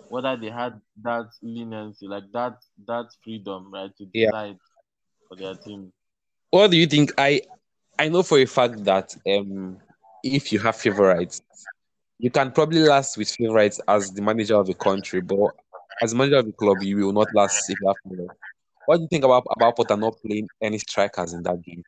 whether 0.08 0.36
they 0.38 0.50
had 0.50 0.80
that 1.04 1.28
leniency, 1.42 2.08
like 2.08 2.26
that, 2.34 2.58
that 2.88 3.06
freedom, 3.24 3.72
right, 3.74 3.92
to 3.98 4.06
Yeah. 4.14 4.30
decide 4.30 4.58
for 5.28 5.38
their 5.38 5.56
team. 5.56 5.92
what 6.52 6.72
do 6.72 6.78
you 6.78 6.88
think? 6.88 7.12
I 7.18 7.42
I 7.98 8.10
know 8.10 8.24
for 8.24 8.40
a 8.40 8.46
fact 8.46 8.84
that 8.86 9.16
um, 9.28 9.78
if 10.24 10.52
you 10.52 10.60
have 10.60 10.76
favorites, 10.76 11.42
you 12.20 12.30
can 12.32 12.52
probably 12.52 12.80
last 12.80 13.18
with 13.18 13.30
favorites 13.30 13.80
as 13.88 14.12
the 14.12 14.22
manager 14.22 14.56
of 14.56 14.70
a 14.70 14.74
country, 14.74 15.22
but 15.22 15.52
as 16.02 16.16
manager 16.16 16.38
of 16.38 16.46
the 16.48 16.52
club, 16.52 16.82
you 16.82 16.98
will 16.98 17.14
not 17.14 17.34
last 17.34 17.70
if 17.70 17.80
you 17.80 17.88
have. 17.88 18.30
What 18.86 18.98
do 18.98 19.04
you 19.04 19.08
think 19.08 19.24
about 19.24 19.46
about 19.56 19.76
Potter 19.78 19.96
not 19.96 20.18
playing 20.26 20.50
any 20.62 20.80
strikers 20.80 21.34
in 21.34 21.44
that 21.44 21.62
game? 21.62 21.84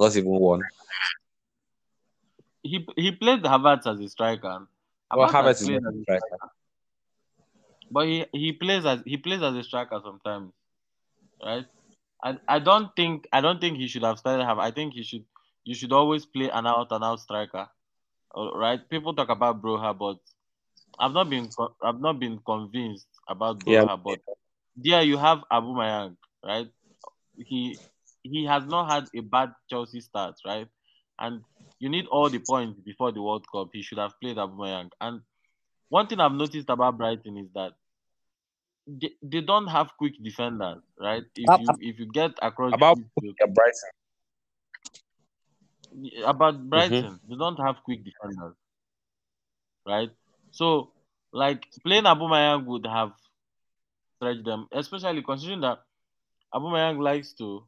Not 0.00 0.16
even 0.16 0.30
one. 0.30 0.62
He 2.62 2.86
he 2.96 3.12
played 3.12 3.42
Havertz 3.42 3.86
as 3.86 4.00
a 4.00 4.08
striker. 4.08 4.66
Well, 5.14 5.28
Havertz 5.28 5.60
is 5.62 5.68
as 5.68 5.84
a 5.84 5.88
a 5.88 6.02
striker. 6.02 6.38
but 7.90 8.06
he, 8.06 8.26
he 8.32 8.52
plays 8.52 8.84
as 8.86 9.02
he 9.04 9.18
plays 9.18 9.42
as 9.42 9.54
a 9.54 9.62
striker 9.62 10.00
sometimes, 10.02 10.52
right? 11.44 11.66
And 12.24 12.40
I 12.48 12.58
don't 12.58 12.94
think 12.96 13.28
I 13.32 13.40
don't 13.40 13.60
think 13.60 13.76
he 13.78 13.86
should 13.86 14.02
have 14.02 14.18
started 14.18 14.44
have. 14.44 14.58
I 14.58 14.70
think 14.70 14.94
he 14.94 15.02
should 15.02 15.24
you 15.64 15.74
should 15.74 15.92
always 15.92 16.24
play 16.24 16.48
an 16.48 16.66
out 16.66 16.88
and 16.90 17.04
out 17.04 17.20
striker, 17.20 17.68
right? 18.34 18.80
People 18.88 19.14
talk 19.14 19.28
about 19.28 19.62
Broja, 19.62 19.96
but 19.96 20.16
I've 20.98 21.12
not 21.12 21.28
been 21.30 21.50
I've 21.82 22.00
not 22.00 22.18
been 22.18 22.38
convinced 22.44 23.06
about 23.28 23.62
Yeah. 23.66 23.84
Broja. 23.84 24.02
But 24.02 24.20
there 24.76 25.02
you 25.02 25.18
have 25.18 25.44
Aubameyang, 25.52 26.16
right? 26.44 26.68
He 27.36 27.78
he 28.22 28.44
has 28.44 28.64
not 28.66 28.90
had 28.90 29.08
a 29.14 29.20
bad 29.20 29.52
Chelsea 29.70 30.00
start, 30.00 30.34
right? 30.46 30.68
And 31.18 31.42
you 31.78 31.88
need 31.88 32.06
all 32.06 32.28
the 32.28 32.38
points 32.40 32.80
before 32.80 33.12
the 33.12 33.22
World 33.22 33.46
Cup. 33.50 33.70
He 33.72 33.82
should 33.82 33.98
have 33.98 34.12
played 34.20 34.36
Aubameyang. 34.36 34.90
And 35.00 35.22
one 35.88 36.06
thing 36.06 36.20
I've 36.20 36.32
noticed 36.32 36.68
about 36.68 36.98
Brighton 36.98 37.36
is 37.38 37.48
that 37.54 37.72
they, 38.86 39.10
they 39.22 39.40
don't 39.40 39.66
have 39.66 39.90
quick 39.98 40.14
defenders, 40.22 40.82
right? 40.98 41.24
If 41.36 41.60
you 41.60 41.66
if 41.80 41.98
you 41.98 42.06
get 42.06 42.32
across 42.40 42.70
the 42.72 42.76
About 42.76 42.98
yeah, 43.22 43.46
Bryson. 43.46 43.90
about 46.24 46.54
mm-hmm. 46.54 46.68
Brighton, 46.68 47.20
they 47.28 47.36
don't 47.36 47.58
have 47.58 47.76
quick 47.84 48.00
defenders, 48.04 48.54
right? 49.86 50.10
So, 50.50 50.92
like 51.32 51.64
playing 51.84 52.04
Aubameyang 52.04 52.64
would 52.66 52.86
have 52.86 53.12
stretched 54.16 54.44
them, 54.44 54.66
especially 54.72 55.22
considering 55.22 55.60
that 55.60 55.78
Aubameyang 56.54 56.98
likes 56.98 57.32
to 57.34 57.64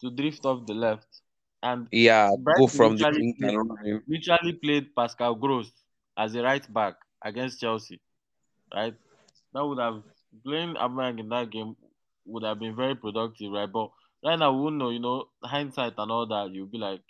to 0.00 0.10
drift 0.10 0.44
off 0.44 0.66
the 0.66 0.74
left, 0.74 1.06
and 1.62 1.88
Yeah, 1.90 2.30
Brighton 2.38 2.62
go 2.62 2.66
from 2.68 2.96
the 2.96 3.04
literally 3.04 3.34
wing 3.38 3.56
and 3.56 3.70
run 3.70 4.02
literally 4.06 4.52
played 4.52 4.94
Pascal 4.94 5.34
Gross 5.34 5.70
as 6.16 6.34
a 6.34 6.42
right 6.42 6.72
back 6.72 6.94
against 7.24 7.60
Chelsea, 7.60 8.00
right? 8.74 8.94
That 9.52 9.64
would 9.66 9.78
have 9.78 10.02
playing 10.44 10.74
Aubameyang 10.74 11.20
in 11.20 11.28
that 11.30 11.50
game 11.50 11.76
would 12.26 12.44
have 12.44 12.58
been 12.58 12.76
very 12.76 12.94
productive, 12.94 13.52
right? 13.52 13.70
But 13.70 13.90
right 14.24 14.38
now 14.38 14.52
we 14.52 14.62
wouldn't 14.62 14.78
know, 14.78 14.90
you 14.90 15.00
know, 15.00 15.24
hindsight 15.42 15.94
and 15.98 16.10
all 16.10 16.26
that. 16.26 16.50
You'll 16.52 16.66
be 16.66 16.78
like, 16.78 17.00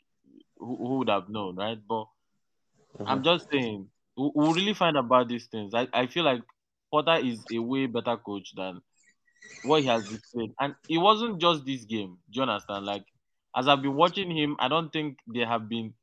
who, 0.56 0.76
who 0.76 0.98
would 0.98 1.08
have 1.08 1.28
known, 1.28 1.56
right? 1.56 1.78
But 1.86 2.06
I'm 3.00 3.22
mm-hmm. 3.22 3.24
just 3.24 3.50
saying, 3.50 3.88
we- 4.18 4.32
we'll 4.34 4.54
really 4.54 4.74
find 4.74 4.96
about 4.98 5.28
these 5.28 5.46
things. 5.48 5.74
I, 5.74 5.88
I 5.94 6.06
feel 6.08 6.24
like 6.24 6.42
Potter 6.92 7.16
is 7.24 7.46
a 7.52 7.60
way 7.60 7.86
better 7.86 8.16
coach 8.18 8.54
than 8.56 8.82
what 9.62 9.82
he 9.82 9.88
has 9.88 10.04
displayed. 10.04 10.52
And 10.60 10.74
it 10.88 10.98
wasn't 10.98 11.40
just 11.40 11.64
this 11.64 11.84
game. 11.84 12.18
Do 12.30 12.38
you 12.40 12.42
understand? 12.42 12.86
Like, 12.86 13.04
as 13.56 13.68
I've 13.68 13.82
been 13.82 13.96
watching 13.96 14.30
him, 14.36 14.56
I 14.60 14.68
don't 14.68 14.92
think 14.92 15.18
there 15.26 15.46
have 15.46 15.68
been 15.68 15.94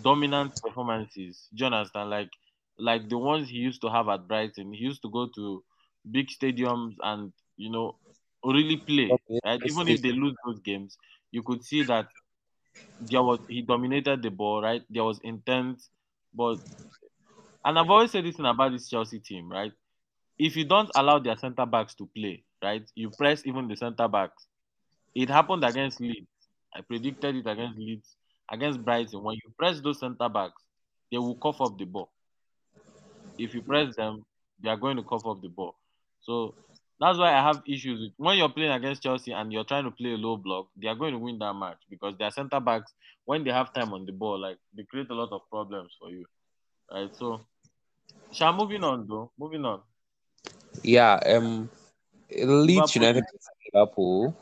dominant 0.00 0.54
performances. 0.62 1.48
Do 1.54 1.64
you 1.64 1.72
understand? 1.72 2.10
Like, 2.10 2.30
like 2.78 3.08
the 3.08 3.18
ones 3.18 3.48
he 3.48 3.56
used 3.58 3.82
to 3.82 3.90
have 3.90 4.08
at 4.08 4.28
Brighton. 4.28 4.72
He 4.72 4.84
used 4.84 5.02
to 5.02 5.10
go 5.10 5.28
to 5.36 5.64
big 6.10 6.28
stadiums 6.28 6.94
and 7.02 7.32
you 7.56 7.70
know 7.70 7.96
really 8.44 8.78
play. 8.78 9.18
Right? 9.44 9.60
Even 9.64 9.88
if 9.88 10.02
they 10.02 10.12
lose 10.12 10.34
those 10.46 10.60
games, 10.60 10.98
you 11.32 11.42
could 11.42 11.64
see 11.64 11.84
that 11.84 12.08
there 13.00 13.22
was 13.22 13.40
he 13.48 13.62
dominated 13.62 14.22
the 14.22 14.30
ball. 14.30 14.62
Right? 14.62 14.82
There 14.90 15.04
was 15.04 15.20
intent, 15.22 15.82
but 16.34 16.58
and 17.66 17.78
I've 17.78 17.90
always 17.90 18.12
said 18.12 18.24
this 18.24 18.36
thing 18.36 18.46
about 18.46 18.72
this 18.72 18.88
Chelsea 18.88 19.18
team. 19.18 19.50
Right? 19.50 19.72
If 20.38 20.56
you 20.56 20.64
don't 20.64 20.90
allow 20.94 21.18
their 21.18 21.36
centre 21.36 21.66
backs 21.66 21.94
to 21.96 22.08
play, 22.14 22.44
right? 22.62 22.88
You 22.94 23.10
press 23.10 23.42
even 23.44 23.68
the 23.68 23.76
centre 23.76 24.08
backs. 24.08 24.46
It 25.14 25.28
happened 25.28 25.64
against 25.64 26.00
Leeds. 26.00 26.28
I 26.74 26.82
predicted 26.82 27.36
it 27.36 27.46
against 27.46 27.78
Leeds, 27.78 28.16
against 28.50 28.84
Brighton. 28.84 29.22
When 29.22 29.34
you 29.34 29.52
press 29.58 29.80
those 29.80 29.98
centre 29.98 30.28
backs, 30.28 30.62
they 31.10 31.18
will 31.18 31.36
cough 31.36 31.60
up 31.60 31.78
the 31.78 31.86
ball. 31.86 32.10
If 33.38 33.54
you 33.54 33.62
press 33.62 33.96
them, 33.96 34.24
they 34.62 34.68
are 34.68 34.76
going 34.76 34.96
to 34.96 35.02
cough 35.02 35.26
up 35.26 35.40
the 35.42 35.48
ball. 35.48 35.76
So 36.20 36.54
that's 37.00 37.18
why 37.18 37.32
I 37.32 37.42
have 37.42 37.62
issues 37.66 38.00
with 38.00 38.12
when 38.16 38.38
you're 38.38 38.48
playing 38.48 38.72
against 38.72 39.02
Chelsea 39.02 39.32
and 39.32 39.52
you're 39.52 39.64
trying 39.64 39.84
to 39.84 39.90
play 39.90 40.12
a 40.12 40.16
low 40.16 40.36
block, 40.36 40.68
they 40.80 40.88
are 40.88 40.94
going 40.94 41.12
to 41.12 41.18
win 41.18 41.38
that 41.38 41.54
match 41.54 41.78
because 41.90 42.16
their 42.18 42.30
centre 42.30 42.60
backs, 42.60 42.92
when 43.24 43.44
they 43.44 43.50
have 43.50 43.72
time 43.72 43.92
on 43.92 44.06
the 44.06 44.12
ball, 44.12 44.38
like 44.38 44.58
they 44.76 44.84
create 44.84 45.10
a 45.10 45.14
lot 45.14 45.32
of 45.32 45.42
problems 45.50 45.92
for 45.98 46.10
you. 46.10 46.24
Right. 46.92 47.14
So 47.16 47.40
Sha, 48.32 48.52
moving 48.52 48.84
on 48.84 49.06
though. 49.06 49.30
Moving 49.38 49.64
on. 49.64 49.80
Yeah, 50.82 51.14
um, 51.26 51.70
Leeds. 52.30 52.94
United 52.96 53.24
Liverpool. 53.72 54.36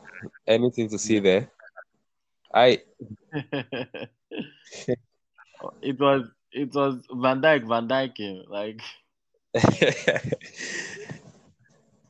Anything 0.47 0.89
to 0.89 0.97
see 0.99 1.19
there? 1.19 1.49
I 2.53 2.81
it 5.81 5.99
was 5.99 6.27
it 6.51 6.73
was 6.73 7.01
Van 7.11 7.41
Dijk, 7.41 7.67
Van 7.67 7.87
Dijk, 7.87 8.45
like 8.47 8.81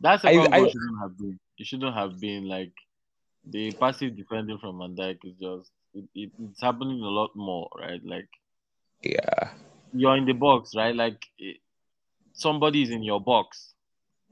That's 0.01 0.23
I- 0.25 0.31
second 0.33 0.53
I- 0.53 0.59
goal 0.59 0.67
shouldn't 0.69 0.99
have 1.01 1.17
been. 1.17 1.39
It 1.57 1.65
shouldn't 1.67 1.95
have 1.95 2.19
been 2.19 2.47
like 2.47 2.73
the 3.45 3.71
passive 3.73 4.15
defending 4.17 4.57
from 4.57 4.79
Van 4.79 4.95
Dijk 4.95 5.23
is 5.23 5.35
just 5.39 5.71
it, 5.93 6.05
it, 6.13 6.31
it's 6.43 6.61
happening 6.61 7.01
a 7.01 7.07
lot 7.09 7.35
more, 7.35 7.69
right? 7.79 8.01
Like 8.03 8.27
yeah, 9.01 9.51
you're 9.95 10.17
in 10.17 10.25
the 10.25 10.33
box, 10.33 10.75
right? 10.75 10.95
Like 10.95 11.25
it, 11.37 11.57
somebody 12.33 12.83
is 12.83 12.89
in 12.89 13.03
your 13.03 13.21
box. 13.21 13.73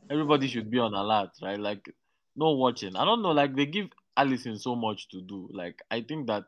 Everybody 0.10 0.48
should 0.48 0.70
be 0.70 0.80
on 0.80 0.94
alert, 0.94 1.32
right? 1.42 1.60
Like 1.60 1.90
no 2.36 2.52
watching. 2.52 2.96
I 2.96 3.06
don't 3.06 3.22
know. 3.22 3.32
Like 3.32 3.56
they 3.56 3.66
give 3.66 3.88
Alisson 4.18 4.60
so 4.60 4.76
much 4.76 5.10
to 5.10 5.22
do. 5.22 5.50
Like 5.52 5.82
I 5.90 6.02
think 6.02 6.28
that 6.28 6.44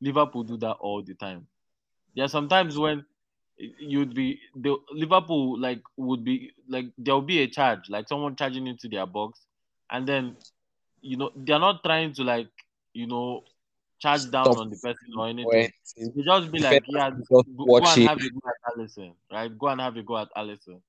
Liverpool 0.00 0.44
do 0.44 0.56
that 0.58 0.76
all 0.80 1.02
the 1.02 1.14
time. 1.14 1.46
There 2.14 2.24
are 2.24 2.28
sometimes 2.28 2.78
when 2.78 3.04
you'd 3.78 4.14
be 4.14 4.40
the 4.54 4.76
Liverpool 4.92 5.58
like 5.58 5.82
would 5.96 6.24
be 6.24 6.52
like 6.68 6.86
there'll 6.98 7.22
be 7.22 7.42
a 7.42 7.48
charge, 7.48 7.88
like 7.88 8.08
someone 8.08 8.36
charging 8.36 8.66
into 8.66 8.88
their 8.88 9.06
box, 9.06 9.40
and 9.90 10.06
then 10.06 10.36
you 11.00 11.16
know 11.16 11.30
they're 11.36 11.58
not 11.58 11.82
trying 11.84 12.12
to 12.14 12.24
like 12.24 12.48
you 12.92 13.06
know 13.06 13.44
charge 14.00 14.30
down 14.30 14.54
Stop. 14.54 14.58
on 14.58 14.70
the 14.70 14.76
person 14.76 15.08
or 15.16 15.28
anything. 15.28 15.68
They 16.14 16.22
just 16.22 16.52
be 16.52 16.60
like, 16.60 16.82
yeah, 16.86 17.10
go, 17.30 17.44
go 17.76 17.86
and 17.86 18.02
it. 18.02 18.10
have 18.10 18.18
a 18.18 18.30
go 18.30 18.40
at 18.48 18.74
Alisson, 18.78 19.14
right? 19.32 19.58
Go 19.58 19.68
and 19.68 19.80
have 19.80 19.96
a 19.96 20.02
go 20.02 20.18
at 20.18 20.28
Alisson. 20.36 20.80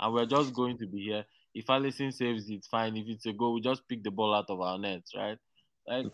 And 0.00 0.14
we're 0.14 0.26
just 0.26 0.54
going 0.54 0.78
to 0.78 0.86
be 0.86 1.02
here. 1.04 1.24
If 1.54 1.66
Alisson 1.66 2.12
saves 2.12 2.50
it, 2.50 2.66
fine. 2.70 2.96
If 2.96 3.06
it's 3.08 3.26
a 3.26 3.32
goal, 3.32 3.54
we 3.54 3.60
just 3.60 3.88
pick 3.88 4.02
the 4.02 4.10
ball 4.10 4.34
out 4.34 4.50
of 4.50 4.60
our 4.60 4.78
nets, 4.78 5.12
right? 5.16 5.38
Like, 5.86 6.08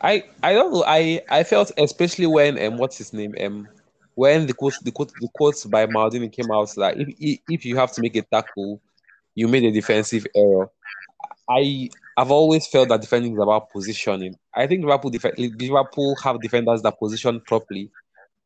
I 0.00 0.24
I 0.42 0.52
don't 0.54 0.72
know. 0.72 0.84
I 0.86 1.22
I 1.28 1.44
felt 1.44 1.70
especially 1.78 2.26
when 2.26 2.58
um 2.64 2.78
what's 2.78 2.98
his 2.98 3.12
name 3.12 3.34
um 3.40 3.68
when 4.14 4.46
the 4.46 4.54
quote 4.54 4.74
the 4.82 4.90
quote 4.92 5.12
the 5.18 5.28
quotes 5.34 5.64
by 5.64 5.86
Maldini 5.86 6.30
came 6.32 6.50
out 6.50 6.70
if 6.76 7.08
if- 7.20 7.40
if 7.48 7.64
you 7.64 7.76
have 7.76 7.92
to 7.92 8.00
make 8.00 8.16
a 8.16 8.22
tackle, 8.22 8.80
you 9.34 9.48
made 9.48 9.64
a 9.64 9.70
defensive 9.72 10.26
error. 10.34 10.68
I 11.48 11.90
I've 12.20 12.30
always 12.30 12.66
felt 12.66 12.90
that 12.90 13.00
defending 13.00 13.32
is 13.32 13.38
about 13.38 13.72
positioning. 13.72 14.34
I 14.54 14.66
think 14.66 14.84
Liverpool 14.84 15.10
def- 15.10 15.38
Liverpool 15.38 16.16
have 16.16 16.42
defenders 16.42 16.82
that 16.82 16.98
position 16.98 17.40
properly, 17.46 17.90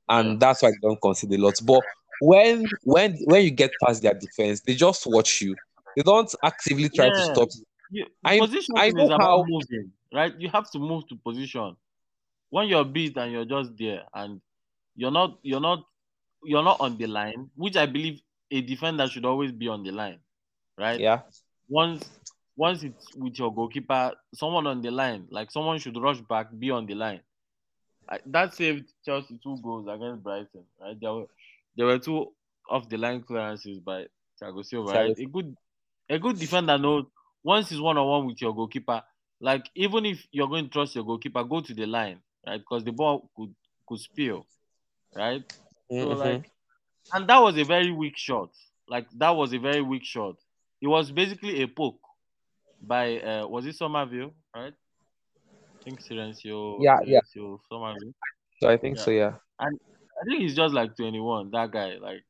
and 0.09 0.39
that's 0.39 0.63
why 0.63 0.71
they 0.71 0.79
don't 0.81 1.01
concede 1.01 1.33
a 1.33 1.39
lot. 1.39 1.59
But 1.67 1.83
when 2.21 2.71
when 2.85 3.17
when 3.25 3.43
you 3.43 3.51
get 3.51 3.73
past 3.85 4.01
their 4.01 4.15
defense, 4.15 4.61
they 4.61 4.77
just 4.77 5.05
watch 5.09 5.41
you. 5.41 5.57
They 5.97 6.03
don't 6.03 6.33
actively 6.45 6.89
try 6.89 7.11
to 7.11 7.21
stop. 7.21 7.49
you, 7.91 8.07
I- 8.25 8.39
position 8.39 8.77
I 8.79 8.87
is 8.87 8.95
know 8.95 9.07
about 9.07 9.21
how- 9.21 9.45
moving, 9.49 9.91
right? 10.13 10.33
You 10.39 10.49
have 10.51 10.71
to 10.71 10.79
move 10.79 11.09
to 11.09 11.17
position. 11.17 11.77
When 12.51 12.69
you're 12.69 12.85
beat 12.85 13.17
and 13.17 13.33
you're 13.33 13.45
just 13.45 13.77
there 13.77 14.05
and 14.15 14.41
you're 14.95 15.11
not 15.11 15.39
you're 15.43 15.61
not 15.61 15.83
you're 16.45 16.63
not 16.63 16.79
on 16.81 16.97
the 16.97 17.09
line, 17.09 17.51
which 17.57 17.77
I 17.77 17.87
believe 17.87 18.21
a 18.53 18.61
defender 18.61 19.09
should 19.09 19.25
always 19.25 19.51
be 19.51 19.67
on 19.67 19.83
the 19.83 19.91
line, 19.91 20.21
right? 20.79 21.01
Yeah, 21.01 21.23
once 21.69 22.09
once 22.57 22.83
it's 22.83 23.15
with 23.17 23.39
your 23.39 23.53
goalkeeper, 23.53 24.13
someone 24.35 24.67
on 24.67 24.81
the 24.81 24.91
line, 24.91 25.27
like 25.31 25.51
someone 25.51 25.79
should 25.79 25.97
rush 26.01 26.21
back, 26.21 26.49
be 26.59 26.71
on 26.71 26.87
the 26.87 26.95
line. 26.95 27.21
I, 28.09 28.19
that 28.27 28.55
saved 28.55 28.93
Chelsea 29.05 29.39
two 29.43 29.59
goals 29.63 29.89
against 29.89 30.23
Brighton. 30.23 30.65
Right, 30.81 30.99
there 31.01 31.13
were 31.13 31.27
there 31.77 31.87
were 31.87 31.99
two 31.99 32.33
off 32.69 32.89
the 32.89 32.97
line 32.99 33.23
clearances 33.23 33.79
by 33.79 34.07
Thiago 34.41 34.65
Silva. 34.65 34.93
Right, 34.93 35.19
a 35.19 35.25
good 35.27 35.57
a 36.09 36.19
good 36.19 36.39
defender 36.39 36.79
knows 36.79 37.07
once 37.43 37.73
it's 37.73 37.81
one 37.81 37.99
on 37.99 38.07
one 38.07 38.27
with 38.27 38.41
your 38.41 38.55
goalkeeper. 38.55 39.03
Like 39.41 39.69
even 39.75 40.07
if 40.07 40.27
you're 40.31 40.49
going 40.49 40.65
to 40.65 40.71
trust 40.71 40.95
your 40.95 41.05
goalkeeper, 41.05 41.43
go 41.45 41.61
to 41.61 41.75
the 41.75 41.87
line, 41.87 42.21
right? 42.47 42.59
Because 42.61 42.85
the 42.85 42.93
ball 42.93 43.31
could 43.37 43.55
could 43.87 43.99
spill, 44.01 44.47
right? 45.15 45.43
So 45.89 45.97
Mhm. 45.97 46.19
like, 46.19 46.51
and 47.13 47.29
that 47.29 47.43
was 47.43 47.57
a 47.59 47.65
very 47.65 47.91
weak 47.91 48.17
shot. 48.17 48.51
Like 48.89 49.07
that 49.19 49.31
was 49.31 49.53
a 49.55 49.59
very 49.59 49.83
weak 49.83 50.05
shot. 50.05 50.37
It 50.81 50.89
was 50.89 51.11
basically 51.11 51.63
a 51.63 51.67
poke 51.69 52.01
by 52.87 53.19
uh, 53.19 53.47
was 53.47 53.67
it 53.67 53.77
Summerville, 53.77 54.33
right? 54.55 54.73
I 54.73 55.85
think 55.85 56.01
Crysencio. 56.01 56.79
Yeah, 56.81 56.99
yeah. 57.05 57.21
Crysencio 57.21 57.59
Summerville. 57.69 58.15
so 58.61 58.69
I 58.69 58.77
think 58.77 58.99
so. 58.99 59.11
Yeah. 59.11 59.35
And 59.59 59.79
I 60.21 60.25
think 60.27 60.41
he's 60.43 60.55
just 60.57 60.75
like 60.75 60.97
21. 60.97 61.51
That 61.51 61.71
guy, 61.71 61.97
like, 62.01 62.25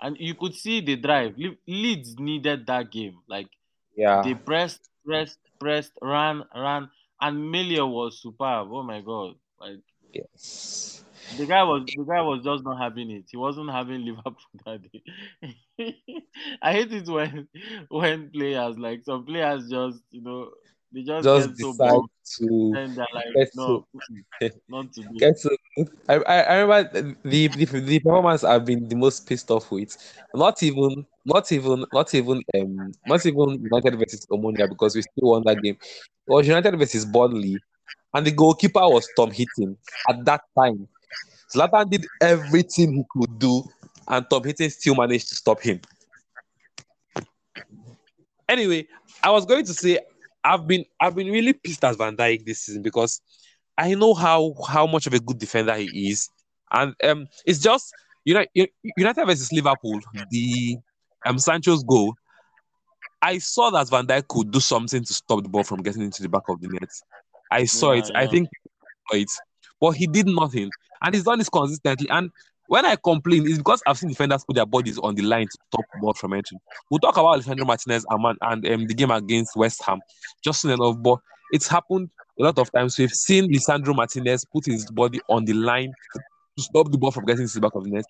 and 0.00 0.16
you 0.18 0.34
could 0.34 0.54
see 0.54 0.80
the 0.80 0.96
drive. 0.96 1.34
Le- 1.36 1.56
Leeds 1.66 2.16
needed 2.18 2.66
that 2.66 2.90
game. 2.90 3.18
Like 3.28 3.48
Yeah. 3.96 4.22
they 4.22 4.34
pressed, 4.34 4.88
pressed, 5.04 5.38
pressed, 5.60 5.92
ran, 6.02 6.42
ran, 6.54 6.88
and 7.20 7.50
Meslier 7.50 7.86
was 7.86 8.20
superb. 8.20 8.68
Oh 8.72 8.82
my 8.82 9.00
god! 9.00 9.34
Like 9.60 9.80
Yes. 10.12 11.04
The 11.38 11.46
guy 11.46 11.62
was 11.62 11.86
the 11.86 12.04
guy 12.04 12.20
was 12.20 12.44
just 12.44 12.64
not 12.64 12.78
having 12.80 13.10
it. 13.10 13.24
He 13.30 13.36
wasn't 13.36 13.70
having 13.70 14.04
Liverpool 14.04 14.34
that 14.66 14.80
day. 14.90 15.96
I 16.62 16.72
hate 16.72 16.92
it 16.92 17.08
when 17.08 17.48
when 17.88 18.30
players 18.30 18.78
like 18.78 19.04
some 19.04 19.24
players 19.24 19.68
just 19.68 20.02
you 20.10 20.22
know 20.22 20.50
they 20.92 21.02
just, 21.02 21.24
Just 21.24 21.48
get 21.48 21.56
so 21.58 21.72
decide 21.72 22.00
to 22.38 22.74
and 22.76 22.96
they're 22.96 23.06
like 23.14 23.34
get 23.34 23.50
no 23.54 23.86
to 24.40 24.50
not 24.68 24.92
today. 24.92 25.08
get 25.18 25.38
to. 25.40 25.56
I, 26.08 26.14
I, 26.16 26.40
I 26.42 26.54
remember 26.60 27.16
the, 27.24 27.48
the 27.48 27.80
the 27.80 27.98
performance 28.00 28.44
I've 28.44 28.66
been 28.66 28.88
the 28.88 28.96
most 28.96 29.26
pissed 29.26 29.50
off 29.50 29.70
with. 29.70 29.96
Not 30.34 30.62
even 30.62 31.06
not 31.24 31.50
even 31.50 31.86
not 31.92 32.14
even 32.14 32.42
um 32.54 32.92
not 33.06 33.24
even 33.24 33.62
United 33.62 33.98
versus 33.98 34.26
Omonia 34.30 34.68
because 34.68 34.94
we 34.94 35.02
still 35.02 35.30
won 35.30 35.42
that 35.46 35.62
game. 35.62 35.76
It 35.80 36.30
was 36.30 36.46
United 36.46 36.76
versus 36.78 37.06
Burnley, 37.06 37.58
and 38.12 38.26
the 38.26 38.32
goalkeeper 38.32 38.80
was 38.80 39.08
Tom 39.16 39.30
Heaton 39.30 39.76
at 40.10 40.24
that 40.26 40.42
time. 40.58 40.88
Zlatan 41.54 41.90
did 41.90 42.06
everything 42.20 42.92
he 42.94 43.04
could 43.10 43.38
do, 43.38 43.62
and 44.08 44.26
Tom 44.28 44.44
Heaton 44.44 44.70
still 44.70 44.94
managed 44.94 45.28
to 45.28 45.34
stop 45.34 45.60
him. 45.60 45.80
Anyway, 48.48 48.86
I 49.22 49.30
was 49.30 49.46
going 49.46 49.64
to 49.64 49.74
say 49.74 49.98
I've 50.44 50.66
been 50.66 50.84
I've 51.00 51.14
been 51.14 51.28
really 51.28 51.52
pissed 51.52 51.84
at 51.84 51.96
Van 51.96 52.16
Dijk 52.16 52.44
this 52.44 52.62
season 52.62 52.82
because 52.82 53.20
I 53.78 53.94
know 53.94 54.14
how 54.14 54.54
how 54.68 54.86
much 54.86 55.06
of 55.06 55.14
a 55.14 55.20
good 55.20 55.38
defender 55.38 55.74
he 55.76 56.10
is, 56.10 56.28
and 56.70 56.94
um, 57.04 57.26
it's 57.46 57.58
just 57.60 57.94
United 58.24 58.68
United 58.96 59.26
versus 59.26 59.52
Liverpool, 59.52 60.00
the 60.30 60.76
um 61.24 61.38
Sancho's 61.38 61.82
goal. 61.82 62.14
I 63.20 63.38
saw 63.38 63.70
that 63.70 63.88
Van 63.88 64.06
Dijk 64.06 64.26
could 64.28 64.50
do 64.50 64.60
something 64.60 65.04
to 65.04 65.14
stop 65.14 65.42
the 65.42 65.48
ball 65.48 65.62
from 65.62 65.82
getting 65.82 66.02
into 66.02 66.22
the 66.22 66.28
back 66.28 66.42
of 66.48 66.60
the 66.60 66.68
net. 66.68 66.90
I 67.50 67.64
saw 67.66 67.92
Yeah, 67.92 68.00
it. 68.00 68.10
I 68.16 68.26
think 68.26 68.48
it, 69.12 69.30
but 69.80 69.90
he 69.92 70.06
did 70.06 70.26
nothing, 70.26 70.70
and 71.02 71.14
he's 71.14 71.24
done 71.24 71.38
this 71.38 71.48
consistently. 71.48 72.08
And 72.10 72.30
when 72.68 72.86
I 72.86 72.96
complain, 72.96 73.46
it's 73.46 73.58
because 73.58 73.82
I've 73.86 73.98
seen 73.98 74.08
defenders 74.08 74.44
put 74.44 74.56
their 74.56 74.66
bodies 74.66 74.98
on 74.98 75.14
the 75.14 75.22
line 75.22 75.46
to 75.46 75.58
stop 75.68 75.84
the 75.92 76.00
ball 76.00 76.14
from 76.14 76.32
entering. 76.32 76.60
We'll 76.90 77.00
talk 77.00 77.16
about 77.16 77.34
Alejandro 77.34 77.66
Martinez 77.66 78.06
and, 78.08 78.22
man, 78.22 78.36
and 78.40 78.66
um, 78.66 78.86
the 78.86 78.94
game 78.94 79.10
against 79.10 79.56
West 79.56 79.82
Ham 79.84 80.00
just 80.42 80.62
soon 80.62 80.70
enough, 80.70 80.96
but 81.02 81.18
it's 81.52 81.68
happened 81.68 82.08
a 82.38 82.44
lot 82.44 82.58
of 82.58 82.72
times. 82.72 82.98
We've 82.98 83.10
seen 83.10 83.52
Lisandro 83.52 83.94
Martinez 83.94 84.44
put 84.44 84.64
his 84.66 84.90
body 84.90 85.20
on 85.28 85.44
the 85.44 85.52
line 85.52 85.92
to 86.56 86.62
stop 86.62 86.90
the 86.90 86.98
ball 86.98 87.10
from 87.10 87.24
getting 87.24 87.46
to 87.46 87.52
the 87.52 87.60
back 87.60 87.74
of 87.74 87.84
the 87.84 87.90
net. 87.90 88.04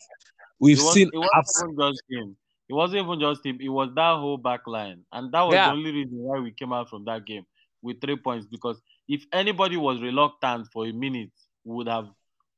We've 0.60 0.78
It 0.78 0.82
was 0.82 0.94
seen 0.94 1.10
it 1.12 1.18
wasn't 1.18 1.78
just 1.78 2.02
him. 2.08 2.36
It 2.68 2.74
wasn't 2.74 3.04
even 3.04 3.20
just 3.20 3.44
him. 3.44 3.58
It 3.60 3.68
was 3.68 3.90
that 3.96 4.16
whole 4.16 4.36
back 4.38 4.66
line. 4.66 5.04
And 5.12 5.32
that 5.32 5.42
was 5.42 5.54
Yeah. 5.54 5.66
the 5.66 5.72
only 5.72 5.92
reason 5.92 6.18
why 6.18 6.38
we 6.38 6.52
came 6.52 6.72
out 6.72 6.88
from 6.88 7.04
that 7.06 7.26
game 7.26 7.44
with 7.82 8.00
three 8.00 8.16
points. 8.16 8.46
Because 8.46 8.80
if 9.08 9.24
anybody 9.32 9.76
was 9.76 10.00
reluctant 10.00 10.68
for 10.72 10.86
a 10.86 10.92
minute, 10.92 11.32
we 11.64 11.74
would 11.74 11.88
have 11.88 12.08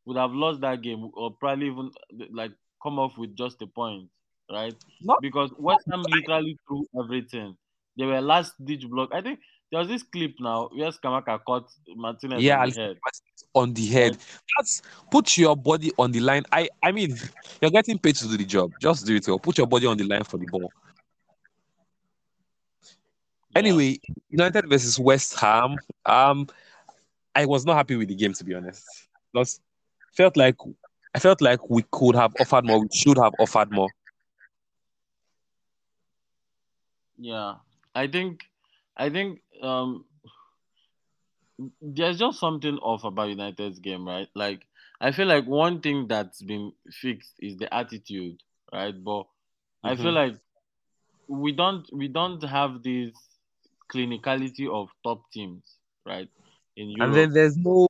would 0.06 0.16
have 0.16 0.32
lost 0.32 0.60
that 0.60 0.82
game 0.82 1.10
or 1.14 1.30
probably 1.32 1.66
even 1.66 1.90
like 2.32 2.52
come 2.82 2.98
off 2.98 3.16
with 3.16 3.36
just 3.36 3.62
a 3.62 3.66
point. 3.66 4.08
Right? 4.50 4.74
Not- 5.00 5.22
Because 5.22 5.50
West 5.58 5.84
Ham 5.90 6.02
literally 6.02 6.58
threw 6.68 6.86
everything. 7.02 7.56
They 7.96 8.04
were 8.04 8.20
last 8.20 8.52
ditch 8.62 8.86
block. 8.88 9.10
I 9.12 9.22
think 9.22 9.38
there 9.70 9.78
was 9.80 9.88
this 9.88 10.02
clip 10.02 10.34
now 10.38 10.68
where 10.72 10.90
Scamacca 10.90 11.40
caught 11.44 11.70
Martinez 11.96 12.42
yeah, 12.42 12.62
on 12.62 12.70
the 12.70 12.74
head. 12.74 12.96
on 13.54 13.74
the 13.74 13.86
head. 13.86 14.18
That's 14.56 14.82
put 15.10 15.36
your 15.38 15.56
body 15.56 15.90
on 15.98 16.12
the 16.12 16.20
line. 16.20 16.44
I 16.52 16.68
I 16.82 16.92
mean, 16.92 17.16
you're 17.60 17.70
getting 17.70 17.98
paid 17.98 18.16
to 18.16 18.28
do 18.28 18.36
the 18.36 18.44
job. 18.44 18.72
Just 18.80 19.06
do 19.06 19.16
it 19.16 19.26
well. 19.26 19.38
Put 19.38 19.58
your 19.58 19.66
body 19.66 19.86
on 19.86 19.96
the 19.96 20.04
line 20.04 20.24
for 20.24 20.36
the 20.36 20.46
ball. 20.46 20.70
Yeah. 23.50 23.58
Anyway, 23.60 23.98
United 24.28 24.68
versus 24.68 24.98
West 24.98 25.38
Ham. 25.38 25.76
Um, 26.04 26.48
I 27.34 27.46
was 27.46 27.64
not 27.64 27.76
happy 27.76 27.96
with 27.96 28.08
the 28.08 28.14
game 28.14 28.32
to 28.34 28.44
be 28.44 28.54
honest. 28.54 28.84
Because 29.32 29.60
felt 30.16 30.36
like 30.36 30.56
I 31.14 31.18
felt 31.18 31.40
like 31.40 31.70
we 31.70 31.84
could 31.90 32.16
have 32.16 32.34
offered 32.38 32.64
more. 32.64 32.80
We 32.80 32.88
should 32.92 33.18
have 33.18 33.34
offered 33.38 33.70
more. 33.70 33.90
Yeah, 37.16 37.54
I 37.94 38.08
think, 38.08 38.40
I 38.96 39.08
think, 39.08 39.40
um, 39.62 40.04
there's 41.80 42.18
just 42.18 42.40
something 42.40 42.76
off 42.78 43.04
about 43.04 43.28
United's 43.28 43.78
game, 43.78 44.06
right? 44.06 44.28
Like, 44.34 44.66
I 45.00 45.12
feel 45.12 45.26
like 45.26 45.46
one 45.46 45.80
thing 45.80 46.08
that's 46.08 46.42
been 46.42 46.72
fixed 46.90 47.34
is 47.38 47.56
the 47.56 47.72
attitude, 47.72 48.42
right? 48.72 48.94
But 49.02 49.26
I 49.84 49.94
feel 49.94 50.06
Mhm. 50.06 50.14
like 50.14 50.34
we 51.28 51.52
don't, 51.52 51.88
we 51.92 52.08
don't 52.08 52.42
have 52.42 52.82
this 52.82 53.12
clinicality 53.92 54.68
of 54.68 54.88
top 55.04 55.30
teams, 55.30 55.62
right? 56.04 56.28
In 56.76 56.90
Europe. 56.90 57.06
And 57.08 57.16
then 57.16 57.32
there's 57.32 57.56
no, 57.56 57.86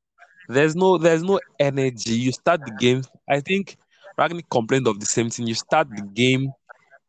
there's 0.49 0.77
no, 0.77 0.99
there's 0.99 1.23
no 1.23 1.41
energy. 1.59 2.13
You 2.13 2.33
start 2.33 2.65
the 2.65 2.73
game. 2.73 3.03
I 3.29 3.41
think 3.41 3.77
Rangnick 4.19 4.49
complained 4.51 4.87
of 4.87 5.01
the 5.01 5.07
same 5.07 5.31
thing. 5.31 5.47
You 5.47 5.55
start 5.55 5.89
the 5.91 6.03
game 6.03 6.53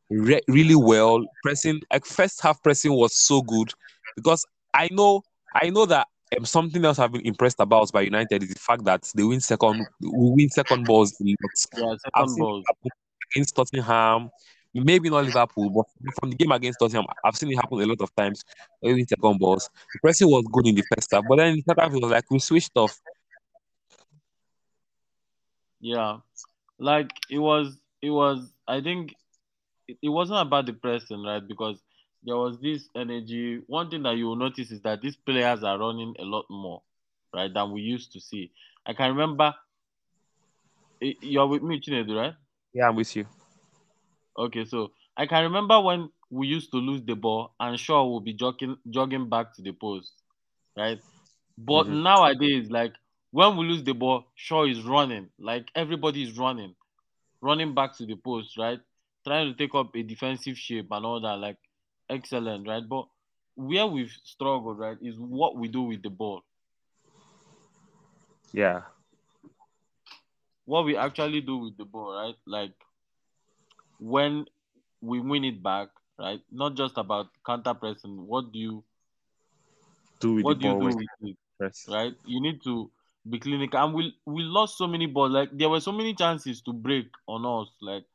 re- 0.09 0.41
really 0.47 0.75
well, 0.75 1.23
pressing. 1.43 1.81
Like 1.91 2.05
first 2.05 2.41
half 2.41 2.61
pressing 2.63 2.93
was 2.93 3.13
so 3.15 3.41
good 3.41 3.71
because 4.15 4.45
I 4.73 4.89
know, 4.91 5.23
I 5.53 5.69
know 5.69 5.85
that 5.85 6.07
um, 6.37 6.45
something 6.45 6.83
else 6.83 6.99
I've 6.99 7.11
been 7.11 7.25
impressed 7.25 7.59
about 7.59 7.91
by 7.91 8.01
United 8.01 8.43
is 8.43 8.49
the 8.49 8.59
fact 8.59 8.83
that 8.85 9.09
they 9.15 9.23
win 9.23 9.39
second, 9.39 9.85
we 10.01 10.09
win 10.31 10.49
second 10.49 10.85
balls 10.85 11.15
lot. 11.19 11.35
yeah, 11.77 11.95
second 12.03 12.37
balls. 12.37 12.65
against 13.31 13.55
Tottenham, 13.55 14.29
maybe 14.73 15.09
not 15.09 15.25
Liverpool, 15.25 15.69
but 15.69 16.13
from 16.19 16.31
the 16.31 16.35
game 16.35 16.51
against 16.51 16.79
Tottenham, 16.79 17.05
I've 17.23 17.35
seen 17.35 17.51
it 17.51 17.55
happen 17.55 17.81
a 17.81 17.85
lot 17.85 18.01
of 18.01 18.13
times. 18.15 18.43
We 18.81 18.93
win 18.93 19.07
second 19.07 19.39
balls. 19.39 19.69
The 19.93 19.99
pressing 19.99 20.29
was 20.29 20.43
good 20.51 20.67
in 20.67 20.75
the 20.75 20.83
first 20.93 21.09
half, 21.11 21.23
but 21.29 21.37
then 21.37 21.49
in 21.49 21.55
the 21.57 21.63
second 21.63 21.83
half 21.83 21.93
it 21.93 22.01
was 22.01 22.11
like 22.11 22.29
we 22.31 22.39
switched 22.39 22.71
off. 22.75 22.99
Yeah, 25.85 26.19
like 26.79 27.11
it 27.29 27.39
was, 27.39 27.79
it 28.01 28.09
was. 28.11 28.53
I 28.67 28.81
think 28.81 29.15
it, 29.87 29.97
it 30.01 30.09
wasn't 30.09 30.41
about 30.47 30.65
the 30.67 30.73
pressing, 30.73 31.23
right? 31.23 31.45
Because 31.45 31.81
there 32.23 32.37
was 32.37 32.59
this 32.61 32.89
energy. 32.95 33.61
One 33.67 33.89
thing 33.89 34.03
that 34.03 34.17
you 34.17 34.27
will 34.27 34.35
notice 34.37 34.71
is 34.71 34.81
that 34.81 35.01
these 35.01 35.17
players 35.17 35.63
are 35.63 35.79
running 35.79 36.15
a 36.19 36.23
lot 36.23 36.45
more, 36.49 36.83
right, 37.33 37.53
than 37.53 37.71
we 37.71 37.81
used 37.81 38.11
to 38.13 38.21
see. 38.21 38.51
I 38.85 38.93
can 38.93 39.11
remember. 39.11 39.53
You're 41.01 41.47
with 41.47 41.63
me, 41.63 41.79
Chinedu, 41.81 42.15
right? 42.15 42.35
Yeah, 42.73 42.89
I'm 42.89 42.95
with 42.95 43.15
you. 43.15 43.27
Okay, 44.37 44.65
so 44.65 44.91
I 45.17 45.25
can 45.27 45.43
remember 45.43 45.79
when 45.81 46.09
we 46.29 46.47
used 46.47 46.71
to 46.71 46.77
lose 46.77 47.03
the 47.03 47.15
ball 47.15 47.53
and 47.59 47.79
Shaw 47.79 48.05
will 48.05 48.21
be 48.21 48.33
jogging 48.33 48.77
jogging 48.89 49.29
back 49.29 49.53
to 49.55 49.61
the 49.61 49.73
post, 49.73 50.13
right? 50.77 50.99
But 51.57 51.89
Mhm. 51.89 51.89
nowadays, 51.89 52.69
like 52.69 52.93
when 53.35 53.57
we 53.57 53.65
lose 53.65 53.83
the 53.83 53.91
ball, 53.93 54.23
Shaw 54.35 54.63
is 54.63 54.81
running, 54.83 55.29
like 55.37 55.67
everybody 55.75 56.23
is 56.23 56.37
running, 56.37 56.73
running 57.41 57.73
back 57.75 57.93
to 57.97 58.05
the 58.05 58.15
post, 58.15 58.57
right? 58.57 58.79
Trying 59.25 59.51
to 59.51 59.57
take 59.57 59.75
up 59.75 59.93
a 59.93 60.03
defensive 60.03 60.57
shape 60.57 60.87
and 60.91 61.05
all 61.05 61.19
that, 61.19 61.35
like 61.39 61.57
excellent, 62.09 62.65
right? 62.65 62.87
But 62.87 63.07
where 63.55 63.87
we've 63.87 64.11
struggled, 64.23 64.79
right, 64.79 64.97
is 65.01 65.19
what 65.19 65.57
we 65.57 65.67
do 65.67 65.81
with 65.83 66.01
the 66.01 66.09
ball. 66.09 66.43
Yeah. 68.53 68.81
what 70.65 70.85
we 70.85 70.95
actually 70.97 71.41
do 71.41 71.57
with 71.57 71.77
the 71.77 71.85
ball, 71.85 72.13
right? 72.15 72.35
Like 72.45 72.73
when 73.99 74.45
we 75.01 75.19
win 75.19 75.43
it 75.45 75.61
back, 75.63 75.89
right? 76.19 76.41
Not 76.51 76.75
just 76.75 76.97
about 76.97 77.27
counter 77.45 77.73
pressing. 77.73 78.27
What 78.27 78.51
do 78.51 78.59
you 78.59 78.83
Do 80.19 80.33
with 80.33 80.45
what 80.45 80.53
the 80.53 80.55
do 80.59 80.67
you 80.67 80.73
ball 80.73 80.79
do 80.79 80.85
when 80.85 80.95
with 80.95 81.07
it, 81.21 81.37
press. 81.57 81.89
right? 81.89 82.13
You 82.25 82.41
need 82.41 82.63
to 82.63 82.91
be 83.29 83.39
clinical. 83.39 83.79
And 83.79 83.93
we 83.93 84.15
we 84.25 84.43
lost 84.43 84.77
so 84.77 84.87
many 84.87 85.05
balls. 85.05 85.31
Like 85.31 85.49
there 85.57 85.69
were 85.69 85.79
so 85.79 85.91
many 85.91 86.13
chances 86.13 86.61
to 86.61 86.73
break 86.73 87.07
on 87.27 87.45
us. 87.45 87.69
Like 87.81 88.05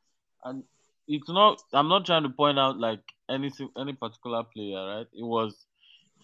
and 0.43 0.63
it's 1.07 1.29
not. 1.29 1.61
I'm 1.73 1.89
not 1.89 2.05
trying 2.05 2.23
to 2.23 2.29
point 2.29 2.59
out 2.59 2.77
like 2.79 3.01
anything 3.29 3.69
any 3.77 3.93
particular 3.93 4.43
player, 4.43 4.85
right? 4.85 5.07
It 5.13 5.23
was 5.25 5.65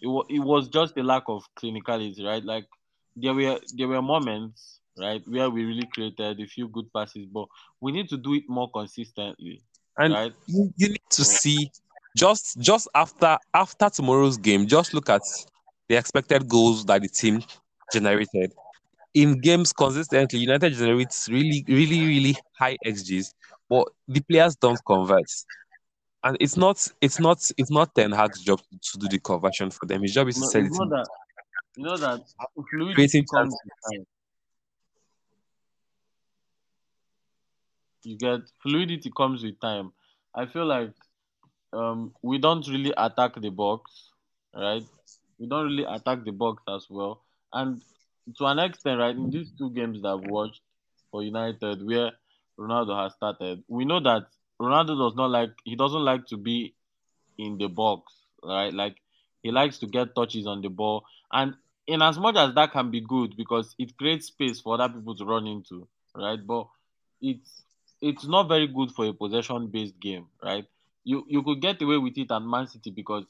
it 0.01 0.07
was 0.07 0.25
it 0.29 0.39
was 0.39 0.69
just 0.69 0.97
a 0.97 1.03
lack 1.03 1.23
of 1.27 1.43
clinicality, 1.59 2.23
right? 2.23 2.43
Like 2.43 2.65
there 3.15 3.33
were 3.33 3.59
there 3.75 3.87
were 3.87 4.01
moments, 4.01 4.79
right, 4.97 5.21
where 5.27 5.49
we 5.49 5.65
really 5.65 5.87
created 5.91 6.39
a 6.39 6.47
few 6.47 6.67
good 6.67 6.91
passes, 6.93 7.25
but 7.25 7.47
we 7.81 7.91
need 7.91 8.09
to 8.09 8.17
do 8.17 8.33
it 8.35 8.43
more 8.47 8.69
consistently, 8.71 9.61
And 9.97 10.13
right? 10.13 10.33
you, 10.47 10.73
you 10.77 10.89
need 10.89 11.09
to 11.11 11.25
see 11.25 11.71
just 12.15 12.59
just 12.59 12.87
after 12.95 13.37
after 13.53 13.89
tomorrow's 13.89 14.37
game, 14.37 14.67
just 14.67 14.93
look 14.93 15.09
at 15.09 15.23
the 15.89 15.97
expected 15.97 16.47
goals 16.47 16.85
that 16.85 17.01
the 17.01 17.09
team 17.09 17.41
generated. 17.91 18.53
In 19.13 19.39
games 19.41 19.73
consistently, 19.73 20.39
United 20.39 20.73
generates 20.73 21.27
really, 21.29 21.63
really, 21.67 22.05
really 22.05 22.35
high 22.57 22.77
XGs, 22.85 23.33
but 23.69 23.87
the 24.07 24.21
players 24.21 24.55
don't 24.55 24.79
convert. 24.85 25.29
And 26.23 26.37
it's 26.39 26.57
not 26.57 26.87
it's 27.01 27.19
not 27.19 27.39
it's 27.57 27.71
not 27.71 27.93
Ten 27.95 28.11
Hag's 28.11 28.41
job 28.41 28.59
to 28.59 28.97
do 28.99 29.07
the 29.07 29.19
conversion 29.19 29.69
for 29.71 29.85
them. 29.85 30.01
His 30.03 30.13
job 30.13 30.27
is 30.27 30.39
to 30.39 30.45
No, 30.45 30.51
you 30.51 30.67
it 30.67 30.71
know 30.71 30.85
that 30.89 31.09
you 31.75 31.83
know 31.83 31.97
that 31.97 32.25
creating 32.93 33.25
chances. 33.33 33.59
time. 33.85 34.05
You 38.03 38.17
get 38.17 38.41
fluidity 38.61 39.11
comes 39.11 39.43
with 39.43 39.59
time. 39.59 39.93
I 40.33 40.45
feel 40.45 40.65
like 40.65 40.93
um 41.73 42.13
we 42.21 42.37
don't 42.37 42.67
really 42.67 42.93
attack 42.97 43.35
the 43.41 43.49
box, 43.49 44.11
right? 44.53 44.83
We 45.39 45.47
don't 45.47 45.65
really 45.65 45.83
attack 45.85 46.23
the 46.23 46.31
box 46.31 46.63
as 46.67 46.87
well. 46.89 47.23
And 47.53 47.81
to 48.37 48.45
an 48.45 48.59
extent, 48.59 48.99
right, 48.99 49.15
in 49.15 49.29
these 49.29 49.51
two 49.57 49.69
games 49.71 50.01
that 50.01 50.09
I've 50.09 50.29
watched, 50.29 50.61
for 51.11 51.23
United 51.23 51.85
where 51.85 52.11
Ronaldo 52.59 53.01
has 53.01 53.13
started. 53.13 53.63
We 53.67 53.85
know 53.85 53.99
that 54.01 54.27
Ronaldo 54.59 54.97
does 54.97 55.15
not 55.15 55.29
like 55.29 55.51
he 55.63 55.75
doesn't 55.75 56.03
like 56.03 56.25
to 56.27 56.37
be 56.37 56.73
in 57.37 57.57
the 57.57 57.67
box, 57.67 58.13
right? 58.43 58.73
Like 58.73 58.97
he 59.43 59.51
likes 59.51 59.77
to 59.79 59.87
get 59.87 60.15
touches 60.15 60.47
on 60.47 60.61
the 60.61 60.69
ball, 60.69 61.05
and 61.31 61.55
in 61.85 62.01
as 62.01 62.17
much 62.17 62.35
as 62.35 62.53
that 62.55 62.71
can 62.71 62.91
be 62.91 63.01
good 63.01 63.37
because 63.37 63.75
it 63.79 63.97
creates 63.97 64.27
space 64.27 64.59
for 64.59 64.79
other 64.79 64.93
people 64.93 65.15
to 65.15 65.25
run 65.25 65.47
into, 65.47 65.87
right? 66.15 66.39
But 66.45 66.67
it's 67.21 67.63
it's 68.01 68.27
not 68.27 68.47
very 68.47 68.67
good 68.67 68.91
for 68.91 69.05
a 69.05 69.13
possession-based 69.13 69.99
game, 69.99 70.25
right? 70.43 70.65
You 71.03 71.25
you 71.27 71.43
could 71.43 71.61
get 71.61 71.81
away 71.81 71.97
with 71.97 72.17
it 72.17 72.31
at 72.31 72.41
Man 72.41 72.67
City 72.67 72.91
because 72.91 73.25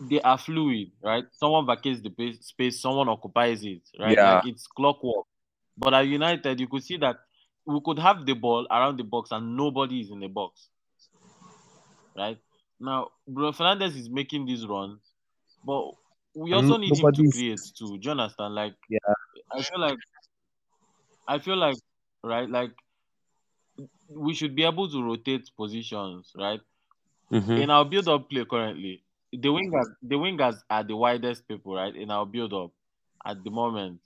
they 0.00 0.20
are 0.22 0.38
fluid, 0.38 0.92
right? 1.02 1.24
Someone 1.32 1.66
vacates 1.66 2.00
the 2.00 2.38
space, 2.40 2.80
someone 2.80 3.08
occupies 3.08 3.64
it, 3.64 3.82
right? 3.98 4.16
Yeah. 4.16 4.34
Like 4.34 4.46
it's 4.46 4.66
clockwork. 4.66 5.26
But 5.76 5.94
at 5.94 6.06
United, 6.06 6.58
you 6.60 6.68
could 6.68 6.82
see 6.84 6.96
that 6.98 7.16
we 7.64 7.80
could 7.84 7.98
have 7.98 8.24
the 8.24 8.34
ball 8.34 8.66
around 8.70 8.96
the 8.98 9.04
box 9.04 9.30
and 9.30 9.56
nobody 9.56 10.00
is 10.00 10.10
in 10.10 10.20
the 10.20 10.28
box, 10.28 10.68
right? 12.16 12.38
Now, 12.80 13.08
Bruno 13.26 13.52
Fernandes 13.52 13.96
is 13.96 14.08
making 14.08 14.46
these 14.46 14.66
runs, 14.66 15.00
but 15.64 15.90
we 16.34 16.52
And 16.52 16.62
also 16.64 16.76
need 16.78 16.96
him 16.96 17.12
to 17.12 17.30
create 17.30 17.60
too. 17.76 17.98
Do 17.98 18.04
you 18.06 18.10
understand? 18.10 18.54
Like, 18.54 18.74
Yeah. 18.88 18.98
I 19.52 19.62
feel 19.62 19.80
like, 19.80 19.98
I 21.26 21.38
feel 21.38 21.56
like, 21.56 21.76
right, 22.22 22.48
like 22.48 22.70
we 24.08 24.34
should 24.34 24.54
be 24.54 24.64
able 24.64 24.88
to 24.88 25.02
rotate 25.02 25.50
positions, 25.56 26.32
right? 26.36 26.60
Mhm. 27.30 27.62
In 27.62 27.70
our 27.70 27.84
build-up 27.84 28.30
play 28.30 28.44
currently, 28.44 29.02
the 29.32 29.48
wingers, 29.48 29.86
the 30.02 30.16
wingers 30.16 30.62
are 30.70 30.84
the 30.84 30.96
widest 30.96 31.46
people, 31.48 31.74
right? 31.74 31.94
In 31.94 32.10
our 32.10 32.26
build-up 32.26 32.70
at 33.26 33.42
the 33.44 33.50
moment, 33.50 34.00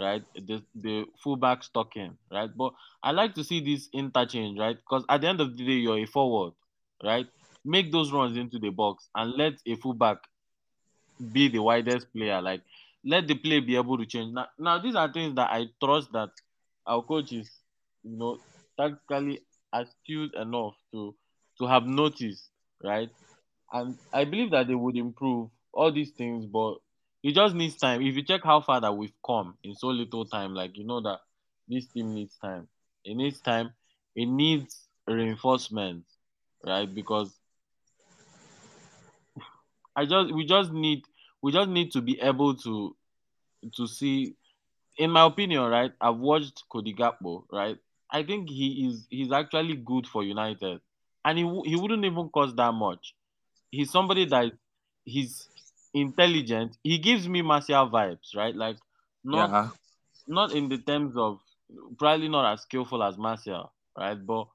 right? 0.00 0.22
The 0.34 0.62
the 0.74 1.04
fullbacks 1.24 1.72
talking, 1.72 2.16
right? 2.30 2.50
But 2.54 2.72
I 3.02 3.12
like 3.12 3.34
to 3.36 3.44
see 3.44 3.60
this 3.60 3.88
interchange, 3.92 4.58
right? 4.58 4.76
Because 4.76 5.04
at 5.08 5.20
the 5.20 5.28
end 5.28 5.40
of 5.40 5.56
the 5.56 5.64
day, 5.64 5.72
you're 5.72 5.98
a 5.98 6.06
forward, 6.06 6.54
right? 7.02 7.26
Make 7.64 7.92
those 7.92 8.12
runs 8.12 8.36
into 8.36 8.58
the 8.58 8.70
box 8.70 9.08
and 9.14 9.32
let 9.36 9.54
a 9.66 9.76
fullback 9.76 10.18
be 11.32 11.48
the 11.48 11.60
widest 11.60 12.12
player. 12.12 12.42
Like 12.42 12.62
let 13.04 13.28
the 13.28 13.34
play 13.34 13.60
be 13.60 13.76
able 13.76 13.98
to 13.98 14.06
change. 14.06 14.32
Now, 14.34 14.46
now 14.58 14.78
these 14.78 14.96
are 14.96 15.12
things 15.12 15.34
that 15.36 15.50
I 15.50 15.66
trust 15.82 16.12
that 16.12 16.30
our 16.86 17.02
coach 17.02 17.32
is, 17.32 17.50
you 18.02 18.16
know, 18.16 18.38
tactically 18.78 19.40
astute 19.72 20.34
enough 20.34 20.74
to 20.92 21.14
to 21.58 21.66
have 21.66 21.86
noticed, 21.86 22.50
right? 22.82 23.10
And 23.72 23.96
I 24.12 24.24
believe 24.24 24.50
that 24.52 24.68
they 24.68 24.74
would 24.74 24.96
improve 24.96 25.50
all 25.72 25.92
these 25.92 26.10
things, 26.10 26.46
but 26.46 26.76
it 27.22 27.34
just 27.34 27.54
needs 27.54 27.76
time. 27.76 28.02
If 28.02 28.14
you 28.14 28.22
check 28.22 28.42
how 28.44 28.60
far 28.60 28.80
that 28.80 28.92
we've 28.96 29.14
come 29.24 29.56
in 29.64 29.74
so 29.74 29.88
little 29.88 30.24
time, 30.26 30.54
like 30.54 30.76
you 30.76 30.84
know 30.84 31.00
that 31.00 31.20
this 31.68 31.86
team 31.86 32.14
needs 32.14 32.36
time. 32.36 32.68
It 33.04 33.16
needs 33.16 33.40
time. 33.40 33.72
It 34.14 34.26
needs 34.26 34.88
reinforcement, 35.06 36.04
right? 36.64 36.92
Because 36.92 37.34
I 39.96 40.04
just 40.04 40.34
we 40.34 40.44
just 40.44 40.72
need 40.72 41.04
we 41.42 41.52
just 41.52 41.68
need 41.70 41.92
to 41.92 42.00
be 42.00 42.20
able 42.20 42.54
to 42.56 42.94
to 43.76 43.86
see 43.86 44.36
in 44.96 45.10
my 45.10 45.26
opinion, 45.26 45.62
right? 45.64 45.92
I've 46.00 46.16
watched 46.16 46.64
Cody 46.68 46.94
Gakpo, 46.94 47.44
right? 47.50 47.78
I 48.10 48.22
think 48.22 48.48
he 48.48 48.86
is 48.86 49.06
he's 49.10 49.32
actually 49.32 49.76
good 49.76 50.06
for 50.06 50.22
United. 50.22 50.80
And 51.24 51.38
he, 51.38 51.44
he 51.64 51.76
wouldn't 51.76 52.04
even 52.04 52.28
cost 52.28 52.54
that 52.56 52.72
much. 52.72 53.14
He's 53.74 53.90
somebody 53.90 54.24
that 54.26 54.52
he's 55.04 55.48
intelligent. 55.92 56.76
He 56.82 56.98
gives 56.98 57.28
me 57.28 57.42
Martial 57.42 57.88
vibes, 57.90 58.34
right? 58.36 58.54
Like 58.54 58.76
not 59.22 59.50
yeah. 59.50 59.68
not 60.26 60.52
in 60.52 60.68
the 60.68 60.78
terms 60.78 61.16
of 61.16 61.40
probably 61.98 62.28
not 62.28 62.52
as 62.52 62.62
skillful 62.62 63.02
as 63.02 63.18
Martial, 63.18 63.72
right? 63.98 64.14
But 64.14 64.46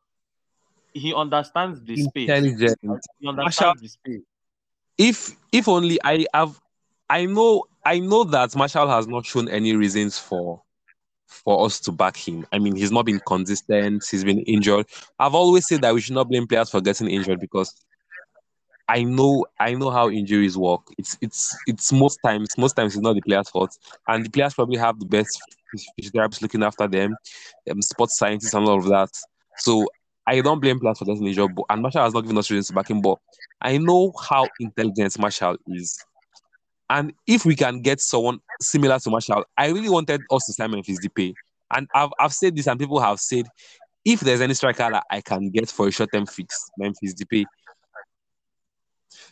he 0.94 1.14
understands 1.14 1.82
the 1.84 1.96
space. 1.96 2.30
Intelligent. 2.30 2.78
right? 2.84 3.00
He 3.20 3.26
Martial- 3.26 3.40
understands 3.40 3.82
the 3.82 3.88
space. 3.90 4.22
If 4.98 5.36
if 5.52 5.68
only 5.68 6.00
I 6.04 6.26
have 6.34 6.60
I 7.10 7.26
know 7.26 7.66
I 7.86 8.00
know 8.00 8.24
that 8.26 8.56
Martial 8.56 8.88
has 8.88 9.08
not 9.08 9.26
shown 9.26 9.50
any 9.50 9.76
reasons 9.76 10.18
for 10.18 10.62
for 11.28 11.66
us 11.66 11.80
to 11.82 11.92
back 11.92 12.18
him. 12.18 12.46
I 12.52 12.60
mean, 12.60 12.76
he's 12.76 12.92
not 12.92 13.06
been 13.06 13.20
consistent. 13.20 14.04
He's 14.10 14.24
been 14.24 14.40
injured. 14.42 14.88
I've 15.20 15.36
always 15.36 15.68
said 15.68 15.82
that 15.84 15.94
we 15.94 16.02
should 16.02 16.16
not 16.16 16.28
blame 16.28 16.48
players 16.48 16.70
for 16.70 16.82
getting 16.82 17.08
injured 17.08 17.40
because 17.40 17.74
I 18.90 19.04
know 19.04 19.46
I 19.60 19.76
know 19.76 19.92
how 19.92 20.10
injuries 20.10 20.58
work. 20.58 20.82
It's 20.98 21.16
it's 21.22 21.56
it's 21.68 21.92
most 21.94 22.20
times 22.26 22.58
most 22.58 22.76
times 22.76 22.96
it's 22.96 23.04
not 23.04 23.14
the 23.14 23.22
players' 23.22 23.50
fault, 23.50 23.78
and 24.08 24.26
the 24.26 24.30
players 24.32 24.56
probably 24.56 24.78
have 24.78 25.00
the 25.00 25.06
best 25.06 25.40
phys- 25.74 25.86
physiotherapists 26.02 26.42
looking 26.42 26.64
after 26.64 26.88
them, 26.88 27.16
um, 27.70 27.82
sports 27.84 28.18
scientists 28.18 28.56
and 28.56 28.68
all 28.68 28.80
of 28.80 28.86
that. 28.86 29.12
So 29.58 29.88
I 30.26 30.42
don't 30.42 30.60
blame 30.60 30.80
players 30.80 30.98
for 30.98 31.06
getting 31.06 31.28
injured, 31.28 31.56
but, 31.56 31.66
and 31.70 31.84
Martial 31.84 32.04
has 32.04 32.14
not 32.14 32.22
given 32.22 32.38
us 32.40 32.50
reasons 32.50 32.68
to 32.68 32.74
back 32.74 32.90
him. 32.90 33.02
But 33.02 33.20
I 33.62 33.78
know 33.78 34.12
how 34.28 34.48
intelligent 34.60 35.20
Martial 35.20 35.56
is. 35.68 36.04
And 36.90 37.14
if 37.28 37.46
we 37.46 37.56
can 37.56 37.82
get 37.84 38.02
someone 38.02 38.40
similar 38.60 38.98
to 38.98 39.10
Martial, 39.12 39.46
I 39.56 39.68
really 39.68 39.90
wanted 39.90 40.22
us 40.32 40.46
to 40.46 40.54
sign 40.54 40.72
Memphis 40.72 40.98
Depay. 41.06 41.34
And 41.72 41.88
I've, 41.94 42.10
I've 42.20 42.34
said 42.34 42.56
this, 42.56 42.68
and 42.68 42.80
people 42.80 43.00
have 43.00 43.20
said, 43.20 43.46
if 44.04 44.22
there's 44.22 44.42
any 44.42 44.56
striker 44.56 44.90
that 44.92 45.04
I 45.12 45.22
can 45.22 45.52
get 45.52 45.70
for 45.70 45.88
a 45.88 45.92
short 45.92 46.10
term 46.12 46.26
fix, 46.26 46.58
Memphis 46.78 47.14
Depay. 47.14 47.46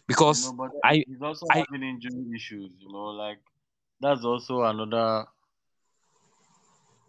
Because 0.07 0.51
You 0.51 0.57
know, 0.57 0.69
I- 0.83 1.03
he's 1.07 1.21
also 1.21 1.47
I- 1.51 1.65
having 1.69 1.83
injury 1.83 2.25
issues, 2.35 2.71
you 2.79 2.91
know, 2.91 3.07
like 3.07 3.39
that's 3.99 4.23
also 4.23 4.61
another 4.63 5.27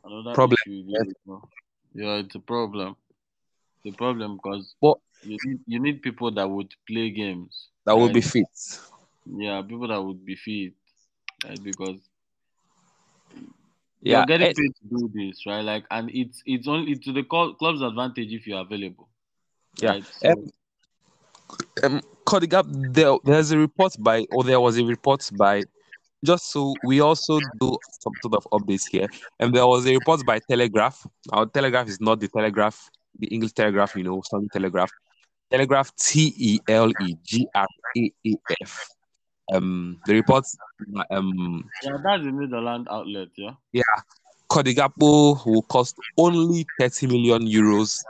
another 0.04 0.34
Problem, 0.34 0.56
issue. 0.66 0.84
you 0.86 1.14
know. 1.26 1.48
Yeah, 1.94 2.16
it's 2.16 2.34
a 2.34 2.40
problem. 2.40 2.96
It's 3.84 3.94
a 3.94 3.96
problem 3.98 4.36
because 4.36 4.74
you 5.22 5.36
need 5.44 5.60
you 5.66 5.80
need 5.80 6.02
people 6.02 6.30
that 6.32 6.48
would 6.48 6.72
play 6.86 7.10
games. 7.10 7.68
that 7.84 7.96
right? 8.06 8.14
be 8.14 8.20
fit. 8.20 8.46
yeah, 9.26 9.62
people 9.62 9.88
that 9.88 10.02
would 10.02 10.24
be 10.24 10.36
fit, 10.36 10.74
right? 11.44 11.62
Because 11.62 11.98
Yeah, 14.00 14.18
you're 14.18 14.26
getting 14.26 14.46
eh, 14.48 14.52
paid 14.56 14.74
to 14.76 14.88
do 14.88 15.10
this, 15.12 15.44
right? 15.46 15.62
Like, 15.62 15.84
and 15.90 16.10
it's 16.12 16.42
it's 16.46 16.68
only 16.68 16.94
to 16.96 17.12
the 17.12 17.24
cl- 17.30 17.54
club's 17.54 17.82
advantage 17.82 18.32
if 18.32 18.46
you're 18.46 18.60
available. 18.60 19.08
Yeah, 19.80 19.92
Right? 19.94 20.04
So, 20.04 20.44
um, 21.82 21.94
um, 21.94 22.00
Cody 22.24 22.46
Gakpo, 22.46 22.92
there, 22.92 23.16
there's 23.24 23.50
a 23.50 23.58
report 23.58 23.94
by, 23.98 24.26
or 24.30 24.44
there 24.44 24.60
was 24.60 24.78
a 24.78 24.84
report 24.84 25.28
by, 25.36 25.62
just 26.24 26.50
so 26.50 26.74
we 26.82 27.00
also 27.00 27.40
do 27.60 27.76
some 28.00 28.14
sort 28.22 28.34
of 28.34 28.46
updates 28.52 28.88
here. 28.90 29.08
And 29.40 29.54
there 29.54 29.66
was 29.66 29.86
a 29.86 29.94
report 29.94 30.26
by 30.26 30.40
Telegraph. 30.40 31.06
Our 31.32 31.46
Telegraph 31.46 31.88
is 31.88 32.00
not 32.00 32.20
the 32.20 32.28
Telegraph, 32.28 32.90
the 33.18 33.28
English 33.28 33.52
Telegraph, 33.52 33.96
you 33.96 34.04
know, 34.04 34.22
some 34.24 34.48
Telegraph. 34.52 34.90
Telegraph, 35.50 35.94
T 35.96 36.34
E 36.36 36.60
L 36.68 36.90
E 36.90 37.16
G 37.24 37.46
R 37.54 37.66
A 37.96 38.12
A 38.26 38.34
F. 38.62 38.88
Um, 39.50 39.98
the 40.04 40.12
report, 40.12 40.44
um, 41.10 41.64
yeah, 41.82 41.96
that's 42.04 42.22
the 42.22 42.30
Netherlands 42.30 42.86
outlet. 42.90 43.28
Yeah. 43.72 43.82
Cody 44.50 44.74
Gakpo 44.74 45.46
will 45.46 45.62
cost 45.62 45.96
only 46.18 46.66
30 46.78 47.06
million 47.06 47.42
euros, 47.46 48.02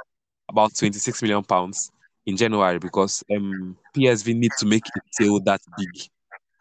about 0.49 0.75
26 0.75 1.23
million 1.23 1.45
pounds 1.45 1.93
in 2.29 2.37
January 2.37 2.79
because 2.79 3.25
um, 3.35 3.75
PSV 3.97 4.37
need 4.37 4.53
to 4.59 4.67
make 4.67 4.85
a 4.87 5.01
sale 5.13 5.41
that 5.41 5.63
big. 5.79 5.89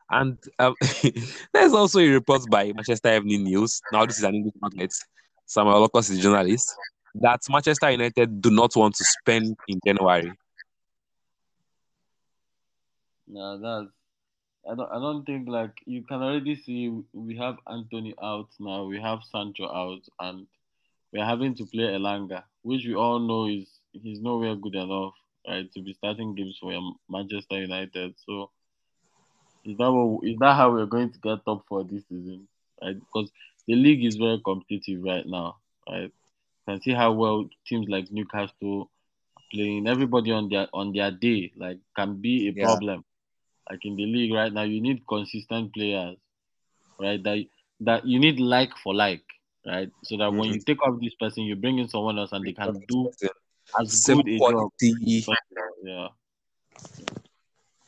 And 0.09 0.37
um, 0.59 0.75
there's 1.53 1.73
also 1.73 1.99
a 1.99 2.07
report 2.07 2.49
by 2.49 2.71
Manchester 2.73 3.13
Evening 3.13 3.43
News. 3.43 3.81
Now, 3.91 4.05
this 4.05 4.17
is 4.17 4.23
an 4.23 4.35
English 4.35 4.53
outlet. 4.63 4.91
Samuel 5.45 5.85
Luckhurst 5.85 6.11
is 6.11 6.19
a 6.19 6.21
journalist. 6.21 6.73
That 7.15 7.41
Manchester 7.49 7.91
United 7.91 8.41
do 8.41 8.49
not 8.49 8.77
want 8.77 8.95
to 8.95 9.03
spend 9.03 9.57
in 9.67 9.79
January. 9.85 10.31
Yeah, 13.27 13.57
that's. 13.61 13.91
I 14.71 14.75
don't. 14.75 14.91
I 14.91 14.99
don't 14.99 15.25
think 15.25 15.49
like 15.49 15.71
you 15.85 16.03
can 16.03 16.21
already 16.21 16.55
see 16.55 16.93
we 17.11 17.35
have 17.37 17.57
Antony 17.69 18.13
out 18.23 18.47
now. 18.59 18.85
We 18.85 19.01
have 19.01 19.19
Sancho 19.29 19.65
out, 19.65 20.01
and 20.19 20.47
we're 21.11 21.25
having 21.25 21.55
to 21.55 21.65
play 21.65 21.85
Elanga, 21.85 22.43
which 22.61 22.85
we 22.85 22.95
all 22.95 23.19
know 23.19 23.47
is 23.47 23.67
he's 23.91 24.21
nowhere 24.21 24.55
good 24.55 24.75
enough, 24.75 25.13
right, 25.47 25.71
to 25.73 25.81
be 25.81 25.93
starting 25.93 26.35
games 26.35 26.57
for 26.61 26.71
Manchester 27.09 27.59
United. 27.61 28.15
So 28.25 28.51
is 29.65 29.77
that 29.77 29.91
what 29.91 30.23
is 30.27 30.37
that 30.39 30.55
how 30.55 30.71
we're 30.71 30.85
going 30.85 31.11
to 31.11 31.19
get 31.19 31.43
top 31.45 31.65
four 31.67 31.83
this 31.83 32.03
season, 32.09 32.47
right? 32.81 32.95
Because 32.99 33.31
the 33.67 33.75
league 33.75 34.03
is 34.05 34.15
very 34.17 34.39
competitive 34.43 35.03
right 35.03 35.25
now, 35.25 35.57
right? 35.89 36.11
You 36.67 36.73
can 36.73 36.81
see 36.81 36.93
how 36.93 37.13
well 37.13 37.49
teams 37.67 37.87
like 37.89 38.11
Newcastle 38.11 38.89
are 39.37 39.43
playing. 39.51 39.87
Everybody 39.87 40.31
on 40.31 40.49
their 40.49 40.67
on 40.73 40.93
their 40.93 41.11
day 41.11 41.51
like 41.57 41.79
can 41.95 42.21
be 42.21 42.47
a 42.49 42.53
Yeah. 42.53 42.65
problem 42.65 43.03
like 43.69 43.79
in 43.85 43.95
the 43.95 44.05
league 44.05 44.33
right 44.33 44.53
now, 44.53 44.63
you 44.63 44.81
need 44.81 45.07
consistent 45.07 45.73
players, 45.73 46.17
right? 46.99 47.21
That 47.23 47.45
that 47.81 48.05
you 48.05 48.19
need 48.19 48.39
like 48.39 48.71
for 48.83 48.93
like, 48.95 49.23
right? 49.65 49.89
So 50.03 50.17
that 50.17 50.33
when 50.33 50.49
Mhm. 50.49 50.51
you 50.51 50.61
take 50.61 50.81
off 50.83 50.99
this 51.01 51.15
person, 51.15 51.43
you 51.43 51.55
bring 51.55 51.79
in 51.79 51.87
someone 51.89 52.17
else 52.19 52.31
and 52.33 52.45
they 52.45 52.53
can 52.53 52.83
do 52.87 53.11
as 53.79 54.03
Same 54.03 54.17
good 54.17 54.27
a 54.29 54.39
job. 54.39 54.71
quality. 54.79 55.25
Yeah. 55.83 56.07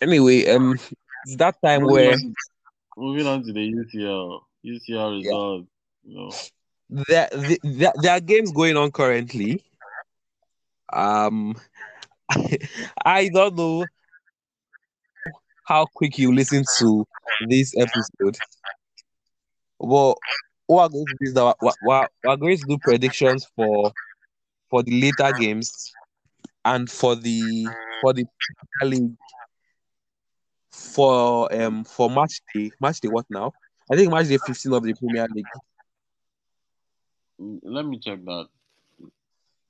Anyway, 0.02 0.48
um, 0.50 0.80
it's 1.26 1.36
that 1.38 1.62
time 1.62 1.82
Moving 1.82 1.94
where 1.94 2.14
on, 2.14 2.34
moving 2.98 3.28
on 3.28 3.44
to 3.44 3.54
the 3.54 3.60
UCL, 3.60 4.40
UCL 4.66 5.24
Yeah. 5.24 5.30
results. 5.30 5.68
You 6.04 6.16
know, 6.18 6.32
there, 7.08 7.30
there, 7.64 7.94
there 8.02 8.12
are 8.14 8.20
games 8.20 8.52
going 8.52 8.78
on 8.78 8.92
currently. 8.92 9.64
Um, 10.92 11.56
I 13.06 13.30
don't 13.34 13.56
know 13.56 13.86
how 15.66 15.86
quick 15.94 16.18
you 16.18 16.34
listen 16.34 16.64
to 16.78 17.06
this 17.48 17.76
episode, 17.78 18.38
but 19.80 19.88
what 19.88 20.18
we're 20.68 20.90
going 20.90 21.06
to 21.06 21.14
do 21.14 21.18
is 21.22 21.34
that 21.36 21.56
we're, 21.62 21.72
we're, 21.84 22.08
we're 22.24 22.38
going 22.38 22.58
to 22.58 22.66
do 22.66 22.78
predictions 22.78 23.46
for 23.56 23.92
for 24.70 24.84
the 24.84 25.02
later 25.02 25.32
games 25.34 25.94
and 26.66 26.90
for 26.90 27.16
the 27.16 27.76
for 28.02 28.14
the 28.14 28.26
Premier 28.80 28.98
league 29.00 29.18
for 30.72 31.54
um 31.54 31.84
for 31.84 32.10
match 32.10 32.42
day 32.54 32.72
match 32.80 33.00
day 33.02 33.08
what 33.10 33.26
now? 33.30 33.52
I 33.92 33.96
think 33.96 34.12
match 34.12 34.28
day 34.28 34.38
15 34.38 34.74
of 34.74 34.84
the 34.84 34.94
Premier 34.94 35.28
League. 35.34 35.46
Mm, 37.40 37.60
Let 37.64 37.86
me 37.86 38.00
check 38.00 38.24
that. 38.26 38.48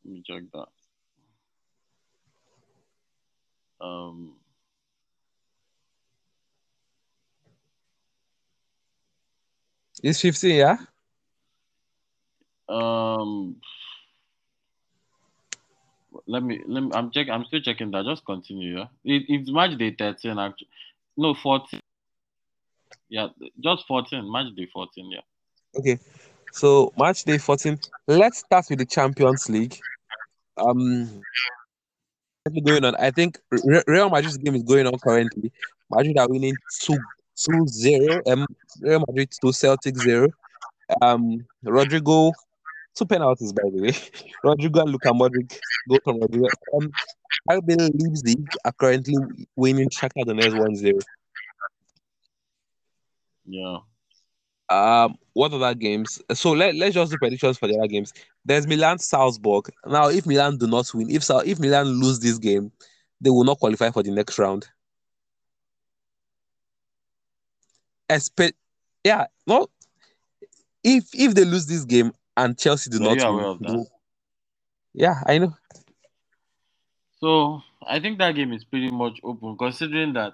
Let 0.03 0.13
me 0.13 0.21
check 0.25 0.43
that. 0.53 0.67
Um, 3.81 4.35
It's 10.03 10.21
15, 10.21 10.55
yeah? 10.57 10.77
um, 12.69 13.55
let 16.29 16.43
me 16.43 16.61
let 16.67 16.83
me. 16.83 16.91
I'm 16.93 17.09
checking 17.11 17.33
I'm 17.33 17.43
still 17.45 17.61
checking 17.61 17.89
that. 17.91 18.05
Just 18.05 18.23
continue. 18.23 18.77
Yeah, 18.77 18.85
it, 19.03 19.23
it's 19.27 19.51
match 19.51 19.77
day 19.77 19.95
13. 19.97 20.37
Actually, 20.37 20.67
no 21.17 21.33
14. 21.33 21.79
Yeah, 23.09 23.29
just 23.59 23.87
14. 23.87 24.31
Match 24.31 24.55
day 24.55 24.67
14. 24.71 25.11
Yeah. 25.11 25.21
Okay. 25.75 25.99
So 26.53 26.93
match 26.97 27.23
day 27.23 27.39
14. 27.39 27.79
Let's 28.07 28.39
start 28.39 28.65
with 28.69 28.77
the 28.77 28.85
Champions 28.85 29.49
League. 29.49 29.77
Um 30.57 31.21
going 32.63 32.85
on. 32.85 32.95
I 32.95 33.11
think 33.11 33.39
Real 33.87 34.09
Madrid's 34.09 34.37
game 34.37 34.55
is 34.55 34.63
going 34.63 34.85
on 34.85 34.97
currently. 34.99 35.51
Madrid 35.89 36.17
are 36.19 36.29
winning 36.29 36.55
2 36.81 36.95
2 37.35 37.67
0. 37.67 38.21
Um 38.27 38.45
Real 38.81 39.03
Madrid 39.07 39.29
2 39.41 39.51
Celtic 39.51 39.97
0. 39.97 40.29
Um 41.01 41.45
Rodrygo 41.65 42.33
two 42.99 43.05
penalties 43.05 43.53
by 43.53 43.63
the 43.73 43.81
way. 43.81 43.91
Rodrygo 44.45 44.81
and 44.81 44.91
Luka 44.91 45.09
Modric 45.09 45.57
go 45.89 45.97
from 46.03 46.19
Rodrygo. 46.19 46.47
Um 46.73 46.91
RB 47.49 47.77
Leipzig 47.99 48.47
are 48.65 48.71
currently 48.73 49.15
winning 49.55 49.89
Shakhtar 49.89 50.25
Donetsk 50.25 50.59
1 50.59 50.75
0. 50.75 50.99
Yeah. 53.45 53.77
Um, 54.69 55.15
what 55.33 55.51
other 55.53 55.73
games? 55.73 56.21
So 56.33 56.51
let, 56.51 56.75
let's 56.75 56.93
just 56.93 57.12
do 57.12 57.17
predictions 57.17 57.57
for 57.57 57.67
the 57.67 57.77
other 57.77 57.88
games. 57.88 58.13
There's 58.45 58.67
Milan 58.67 58.99
Salzburg. 58.99 59.69
Now, 59.85 60.09
if 60.09 60.25
Milan 60.25 60.57
do 60.57 60.67
not 60.67 60.93
win, 60.93 61.09
if 61.09 61.23
Sal- 61.23 61.39
if 61.45 61.59
Milan 61.59 61.88
lose 61.88 62.19
this 62.19 62.38
game, 62.38 62.71
they 63.19 63.29
will 63.29 63.43
not 63.43 63.59
qualify 63.59 63.89
for 63.89 64.03
the 64.03 64.12
next 64.12 64.38
round. 64.38 64.67
Espe- 68.09 68.53
yeah, 69.03 69.25
no. 69.47 69.67
If 70.83 71.09
if 71.13 71.33
they 71.33 71.45
lose 71.45 71.65
this 71.65 71.83
game 71.85 72.12
and 72.43 72.58
Chelsea 72.58 72.89
do 72.89 72.99
Were 72.99 73.06
not 73.06 73.17
you 73.17 73.23
win, 73.28 73.34
aware 73.34 73.45
of 73.47 73.62
that? 73.62 73.69
will- 73.75 73.91
yeah, 74.93 75.21
I 75.25 75.38
know. 75.39 75.54
So 77.19 77.62
I 77.86 77.99
think 77.99 78.17
that 78.19 78.36
game 78.36 78.54
is 78.54 78.63
pretty 78.63 78.91
much 78.91 79.19
open, 79.23 79.58
considering 79.58 80.13
that 80.13 80.34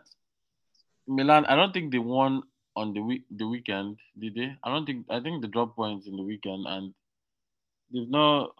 Milan. 1.08 1.46
I 1.46 1.56
don't 1.56 1.74
think 1.74 1.91
they 1.91 1.98
won 2.00 2.44
on 2.76 2.94
the 2.94 3.02
week 3.02 3.24
the 3.32 3.48
weekend, 3.48 3.98
did 4.20 4.36
they? 4.36 4.56
I 4.63 4.70
don't 4.70 4.86
think. 4.86 5.06
I 5.10 5.20
think 5.20 5.41
the 5.41 5.48
drop 5.48 5.76
points 5.76 6.08
in 6.08 6.15
the 6.15 6.24
weekend, 6.24 6.65
and 6.68 6.94
they've 7.94 8.10
not. 8.10 8.52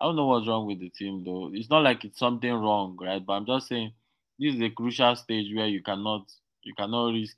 I 0.00 0.04
don't 0.06 0.16
know 0.16 0.26
what's 0.26 0.46
wrong 0.46 0.66
with 0.66 0.80
the 0.80 0.90
team 0.90 1.24
though. 1.24 1.50
It's 1.52 1.70
not 1.70 1.82
like 1.82 2.04
it's 2.04 2.18
something 2.18 2.52
wrong, 2.52 2.96
right? 3.00 3.24
But 3.24 3.32
I'm 3.34 3.46
just 3.46 3.68
saying 3.68 3.92
this 4.38 4.54
is 4.54 4.60
a 4.62 4.70
crucial 4.70 5.16
stage 5.16 5.54
where 5.54 5.66
you 5.66 5.82
cannot 5.82 6.30
you 6.62 6.74
cannot 6.74 7.12
risk 7.12 7.36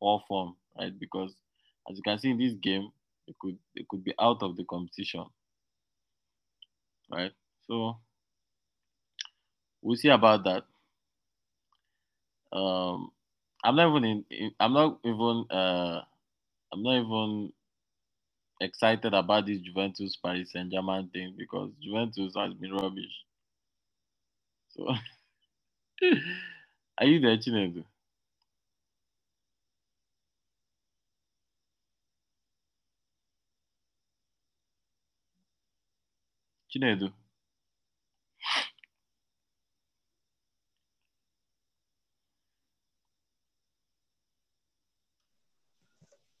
all 0.00 0.24
form, 0.26 0.56
right? 0.78 0.98
Because 0.98 1.32
as 1.90 1.96
you 1.96 2.02
can 2.02 2.18
see 2.18 2.30
in 2.30 2.38
this 2.38 2.54
game, 2.54 2.90
they 3.26 3.34
could 3.40 3.58
they 3.76 3.84
could 3.90 4.04
be 4.04 4.14
out 4.20 4.42
of 4.42 4.56
the 4.56 4.64
competition, 4.64 5.26
right? 7.12 7.32
So 7.68 7.98
we'll 9.82 9.96
see 9.96 10.10
about 10.10 10.44
that. 10.44 10.64
Um, 12.56 13.10
I'm 13.64 13.76
not 13.76 13.90
even 13.96 14.24
in, 14.30 14.52
I'm 14.60 14.74
not 14.74 15.00
even 15.04 15.46
uh 15.50 16.02
I'm 16.72 16.82
not 16.82 16.96
even 17.00 17.52
excited 18.60 19.14
about 19.14 19.46
this 19.46 19.60
Juventus 19.60 20.16
Paris 20.16 20.52
Saint 20.52 20.72
Germain 20.72 21.10
thing 21.12 21.34
because 21.38 21.70
Juventus 21.82 22.34
has 22.36 22.54
been 22.54 22.72
rubbish. 22.74 23.14
So 24.70 24.88
are 26.98 27.06
you 27.06 27.20
there, 27.20 27.38
Chinedu? 27.38 27.84
Chinedu. 36.74 37.12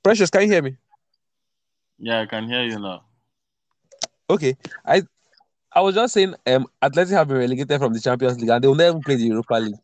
Precious, 0.02 0.28
can 0.28 0.42
you 0.42 0.48
hear 0.48 0.62
me? 0.62 0.76
Yeah, 1.98 2.20
I 2.20 2.26
can 2.26 2.48
hear 2.48 2.62
you 2.64 2.78
now. 2.78 3.04
Okay, 4.28 4.56
I 4.84 5.02
I 5.72 5.80
was 5.80 5.94
just 5.94 6.14
saying, 6.14 6.34
um, 6.46 6.66
Athletic 6.82 7.14
have 7.14 7.28
been 7.28 7.38
relegated 7.38 7.78
from 7.80 7.92
the 7.92 8.00
Champions 8.00 8.38
League 8.40 8.50
and 8.50 8.62
they 8.62 8.68
will 8.68 8.74
never 8.74 8.98
play 9.00 9.16
the 9.16 9.24
Europa 9.24 9.54
League. 9.54 9.74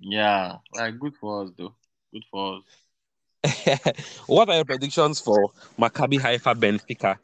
Yeah, 0.00 0.56
like 0.74 0.98
good 0.98 1.14
for 1.16 1.44
us 1.44 1.50
though. 1.56 1.74
Good 2.12 2.24
for 2.30 2.58
us. 2.58 3.88
what 4.26 4.48
are 4.48 4.56
your 4.56 4.64
predictions 4.64 5.20
for 5.20 5.50
Maccabi 5.78 6.18
Haifa 6.20 6.54
Benfica? 6.54 7.18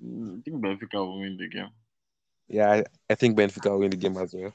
I 0.00 0.40
think 0.44 0.62
Benfica 0.62 0.94
will 0.94 1.18
win 1.20 1.36
the 1.36 1.48
game. 1.48 1.70
Yeah, 2.48 2.70
I, 2.70 2.84
I 3.10 3.14
think 3.14 3.36
Benfica 3.36 3.70
will 3.70 3.80
win 3.80 3.90
the 3.90 3.96
game 3.96 4.16
as 4.16 4.34
well. 4.34 4.52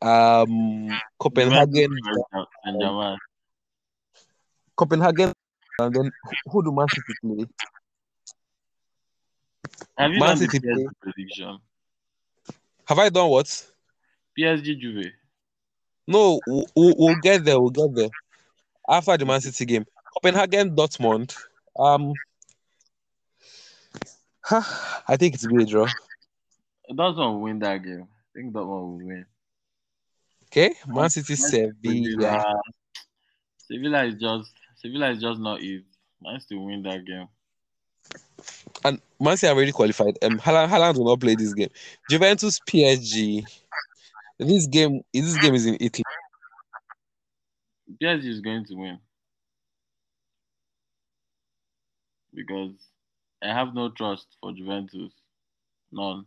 Um, 0.00 0.90
Copenhagen, 1.18 1.90
Saint 2.64 2.80
Germain. 2.80 3.16
Copenhagen, 4.76 5.32
and 5.78 5.94
then 5.94 6.10
who- 6.50 6.62
do 6.62 6.72
Man 6.72 6.88
City 6.88 7.14
play? 7.22 7.46
Have 9.98 10.12
you 10.12 10.20
Man 10.20 10.36
City 10.36 10.60
play. 10.60 10.86
prediction? 11.00 11.58
Have 12.86 12.98
I 12.98 13.08
done 13.08 13.28
what? 13.30 13.46
PSG 14.38 14.78
Juve. 14.80 15.12
No, 16.06 16.40
we'll, 16.46 16.66
we'll 16.74 16.94
we'll 16.98 17.16
get 17.22 17.44
there. 17.44 17.60
We'll 17.60 17.70
get 17.70 17.94
there 17.94 18.08
after 18.88 19.16
the 19.16 19.24
Man 19.24 19.40
City 19.40 19.64
game. 19.64 19.84
Copenhagen, 20.14 20.74
Dortmund. 20.74 21.36
Um, 21.78 22.12
I 24.50 25.16
think 25.16 25.34
it's 25.34 25.44
a 25.44 25.48
be 25.48 25.62
a 25.62 25.66
draw. 25.66 25.86
Dortmund 26.90 27.16
will 27.16 27.40
win 27.40 27.58
that 27.60 27.82
game. 27.82 28.08
I 28.10 28.38
think 28.38 28.52
Dortmund 28.52 28.98
will 28.98 29.06
win. 29.06 29.26
Okay, 30.46 30.74
Man 30.86 31.08
City, 31.08 31.34
Sevilla. 31.36 32.44
Sevilla 33.58 34.04
is 34.04 34.14
just 34.20 34.52
Sevilla 34.76 35.10
is 35.10 35.20
just 35.20 35.40
not 35.40 35.62
it. 35.62 35.84
Man 36.20 36.40
City 36.40 36.56
win 36.56 36.82
that 36.82 37.04
game. 37.04 37.28
and 38.84 39.00
Man 39.20 39.36
City 39.36 39.50
already 39.50 39.72
qualified. 39.72 40.18
Um, 40.22 40.38
Haaland, 40.38 40.68
Haaland 40.68 40.96
will 40.98 41.06
not 41.06 41.20
play 41.20 41.34
this 41.34 41.54
game. 41.54 41.70
Juventus, 42.10 42.58
PSG. 42.68 43.46
This 44.38 44.66
game, 44.66 45.02
this 45.14 45.38
game 45.38 45.54
is 45.54 45.66
in 45.66 45.76
Italy. 45.80 46.04
PSG 48.02 48.24
is 48.26 48.40
going 48.40 48.64
to 48.66 48.74
win 48.74 48.98
because 52.34 52.72
I 53.42 53.48
have 53.48 53.74
no 53.74 53.90
trust 53.90 54.26
for 54.40 54.52
Juventus, 54.52 55.12
none 55.92 56.26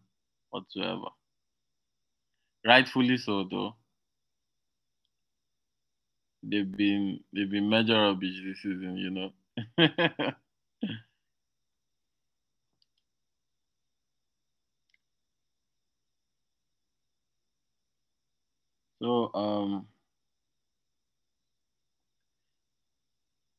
whatsoever. 0.52 1.10
Rightfully 2.66 3.18
so, 3.18 3.46
though. 3.50 3.76
They've 6.44 6.72
been 6.72 7.20
they've 7.34 7.50
been 7.50 7.70
major 7.70 8.02
rubbish 8.02 8.42
this 8.46 8.62
season, 8.64 8.98
you 8.98 9.10
know. 9.12 9.32
so 19.02 19.32
um 19.36 19.88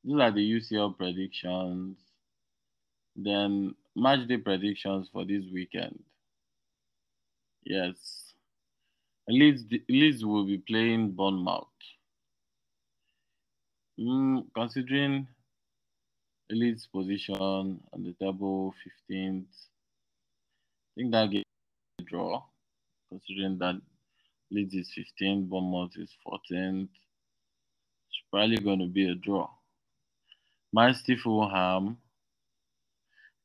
these 0.05 0.21
are 0.21 0.33
the 0.33 0.43
UCL 0.43 0.97
predictions. 0.99 1.99
Then 3.17 3.75
match 3.95 4.29
day 4.29 4.37
predictions 4.37 5.09
for 5.13 5.25
this 5.25 5.45
weekend. 5.53 5.99
Yes. 7.65 8.35
Leeds, 9.29 9.65
Leeds 9.89 10.25
will 10.25 10.45
be 10.47 10.59
playing 10.59 11.13
Bournemouth. 11.13 11.67
Mm, 13.99 14.45
considering 14.55 15.27
Leeds 16.51 16.87
position 16.87 17.37
on 17.37 17.81
the 17.97 18.15
table, 18.21 18.73
15th. 19.11 19.47
I 19.49 21.01
think 21.01 21.13
that 21.13 21.31
game 21.31 21.43
a 21.99 22.03
draw, 22.03 22.43
considering 23.09 23.59
that 23.59 23.81
Leeds 24.51 24.75
is 24.75 24.91
15th, 24.97 25.49
Bournemouth 25.49 25.93
is 25.97 26.11
14th. 26.25 26.89
It's 28.09 28.23
probably 28.31 28.59
going 28.59 28.79
to 28.79 28.87
be 28.87 29.11
a 29.11 29.15
draw. 29.15 29.49
Man 30.73 30.95
City 30.95 31.17
Fulham. 31.17 31.97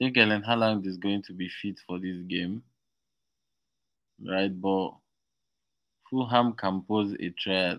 Erling 0.02 0.42
Haaland 0.42 0.88
is 0.88 0.98
going 0.98 1.22
to 1.24 1.34
be 1.34 1.48
fit 1.62 1.80
for 1.86 2.00
this 2.00 2.18
game. 2.28 2.64
Right, 4.24 4.50
but 4.50 4.94
Fulham 6.10 6.54
can 6.54 6.82
pose 6.82 7.16
a 7.20 7.34
threat. 7.42 7.78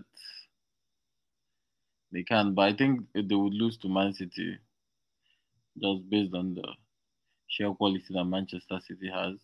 They 2.11 2.23
can, 2.23 2.53
but 2.53 2.61
I 2.63 2.73
think 2.73 3.01
they 3.13 3.35
would 3.35 3.53
lose 3.53 3.77
to 3.79 3.89
Man 3.89 4.13
City 4.13 4.57
just 5.81 6.09
based 6.09 6.33
on 6.35 6.53
the 6.53 6.63
sheer 7.47 7.73
quality 7.73 8.05
that 8.11 8.23
Manchester 8.25 8.79
City 8.87 9.09
has. 9.13 9.35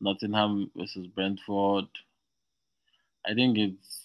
Nottingham 0.00 0.70
versus 0.76 1.06
Brentford. 1.08 1.88
I 3.26 3.34
think 3.34 3.58
it's 3.58 4.00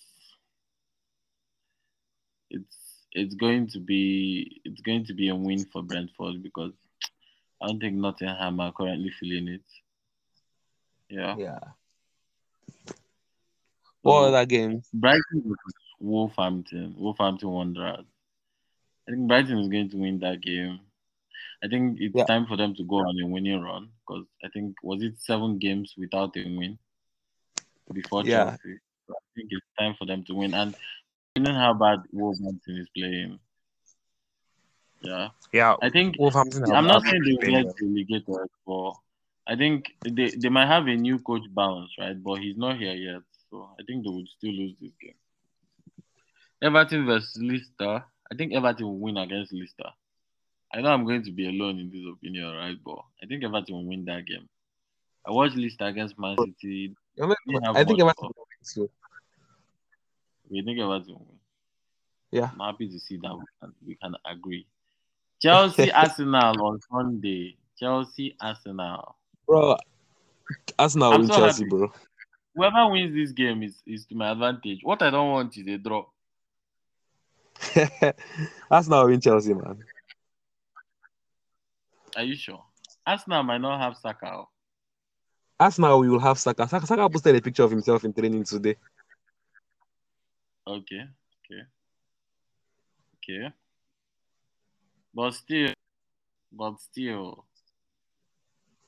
it's 2.50 2.81
it's 3.14 3.36
going 3.36 3.68
to 3.68 3.80
be 3.80 4.62
it's 4.64 4.82
going 4.82 5.06
to 5.06 5.14
be 5.14 5.30
a 5.30 5.36
win 5.36 5.66
for 5.66 5.84
Brentford 5.84 6.42
because 6.44 6.74
I 7.62 7.68
don't 7.68 7.80
think 7.80 7.96
Nottingham 7.96 8.60
are 8.60 8.72
currently 8.72 9.12
feeling 9.20 9.48
it. 9.48 9.62
Yeah. 11.10 11.36
Yeah. 11.38 11.60
What 14.02 14.30
other 14.30 14.46
games? 14.46 14.88
Brighton 14.94 15.44
versus 15.44 15.74
Wolverhampton. 16.00 16.96
Wolverhampton 16.98 17.50
Wanderers. 17.50 18.06
I 19.08 19.12
think 19.12 19.28
Brighton 19.28 19.60
is 19.60 19.68
going 19.68 19.90
to 19.90 19.98
win 19.98 20.20
that 20.20 20.42
game. 20.42 20.80
I 21.64 21.68
think 21.68 22.00
it's 22.00 22.16
Yeah. 22.16 22.26
time 22.26 22.48
for 22.48 22.58
them 22.58 22.74
to 22.76 22.84
go 22.84 22.96
on 22.98 23.20
a 23.22 23.28
winning 23.28 23.62
run 23.62 23.90
because 24.00 24.26
I 24.44 24.48
think 24.50 24.76
was 24.82 25.04
it 25.04 25.20
seven 25.20 25.60
games 25.60 25.94
without 25.98 26.36
a 26.38 26.44
win 26.44 26.80
before 27.94 28.24
Yeah. 28.26 28.46
Chelsea. 28.58 28.80
So 29.08 29.14
I 29.14 29.22
think 29.36 29.50
it's 29.52 29.66
time 29.78 29.96
for 30.00 30.06
them 30.06 30.24
to 30.26 30.34
win. 30.34 30.54
And 30.56 30.76
you 31.36 31.44
know 31.44 31.54
how 31.54 31.74
bad 31.74 32.00
Wolverhampton 32.12 32.78
is 32.78 32.88
playing. 32.96 33.40
Yeah, 35.02 35.30
Yeah. 35.52 35.76
I 35.82 35.90
think 35.90 36.18
Wolverhampton. 36.20 36.72
I'm 36.72 36.86
not 36.88 37.04
saying 37.04 37.24
they 37.24 37.52
will 37.52 37.64
get 37.64 37.76
relegated, 37.82 38.50
but 38.68 38.92
I 39.48 39.56
think 39.56 39.94
they, 40.04 40.30
they 40.30 40.50
might 40.50 40.68
have 40.68 40.88
a 40.88 40.96
new 40.96 41.20
coach 41.20 41.44
balance, 41.54 41.92
right? 41.98 42.22
But 42.22 42.40
he's 42.40 42.58
not 42.58 42.78
here 42.78 42.94
yet, 42.94 43.22
so 43.50 43.70
I 43.80 43.84
think 43.84 44.04
they 44.04 44.12
would 44.12 44.28
still 44.28 44.52
lose 44.54 44.76
this 44.80 44.92
game. 45.02 45.16
Everton 46.62 47.06
versus 47.06 47.36
Leicester. 47.42 48.04
I 48.32 48.36
think 48.36 48.54
Everton 48.54 48.86
will 48.86 49.00
win 49.00 49.18
against 49.18 49.52
Leicester. 49.54 49.90
I 50.74 50.82
know 50.82 50.90
I'm 50.90 51.06
going 51.06 51.24
to 51.24 51.32
be 51.32 51.50
alone 51.50 51.80
in 51.80 51.90
this 51.90 52.06
opinion, 52.14 52.54
right? 52.54 52.78
But 52.86 53.00
I 53.22 53.26
think 53.26 53.44
Everton 53.44 53.76
will 53.76 53.86
win 53.86 54.06
that 54.06 54.26
game. 54.26 54.48
I 55.26 55.32
watched 55.32 55.56
Leicester 55.56 55.86
against 55.86 56.20
Man 56.20 56.36
City. 56.38 56.96
I 57.22 57.26
mean, 57.26 57.36
I 57.66 57.84
think 57.84 58.00
Everton 58.00 58.30
will 58.36 58.48
win 58.48 58.88
too. 58.88 58.90
We 60.52 60.62
think 60.62 60.78
will 60.80 61.00
win. 61.00 61.40
Yeah. 62.32 62.50
I'm 62.54 62.60
happy 62.60 62.90
to 62.90 63.00
see 63.00 63.18
that 63.18 63.40
we 63.86 63.96
can, 63.96 64.16
agree. 64.30 64.68
Chelsea 65.42 65.92
Arsenal 65.94 66.62
on 66.62 66.80
Sunday. 66.92 67.56
Chelsea 67.80 68.36
Arsenal. 68.40 69.16
Bro, 69.48 69.78
Arsenal 70.78 71.12
win 71.18 71.28
so 71.28 71.36
Chelsea, 71.38 71.64
happy. 71.64 71.70
bro. 71.70 71.94
Whoever 72.54 72.92
wins 72.92 73.16
this 73.16 73.32
game 73.32 73.64
is, 73.64 73.82
is 73.88 74.06
to 74.08 74.16
my 74.16 74.32
advantage. 74.32 74.80
What 74.84 75.02
I 75.02 75.10
don't 75.10 75.32
want 75.32 75.58
is 75.58 75.68
a 75.68 75.78
draw. 75.78 76.06
Arsenal 78.72 79.08
win 79.08 79.22
Chelsea, 79.22 79.54
man. 79.54 79.80
Are 82.18 82.24
you 82.24 82.36
sure? 82.36 82.62
Arsenal 83.08 83.44
might 83.44 83.62
not 83.62 83.80
have 83.80 83.96
Saka. 83.96 84.44
Arsenal 85.58 86.00
will 86.00 86.20
have 86.20 86.38
Saka. 86.38 86.68
Saka, 86.68 86.86
Saka 86.86 87.10
posted 87.10 87.36
a 87.36 87.42
picture 87.42 87.64
of 87.64 87.72
himself 87.72 88.04
in 88.04 88.12
training 88.12 88.44
today. 88.44 88.76
Okay, 90.68 91.02
okay, 91.42 91.62
okay. 93.18 93.54
But 95.14 95.32
still, 95.34 95.74
but 96.52 96.80
still, 96.80 97.46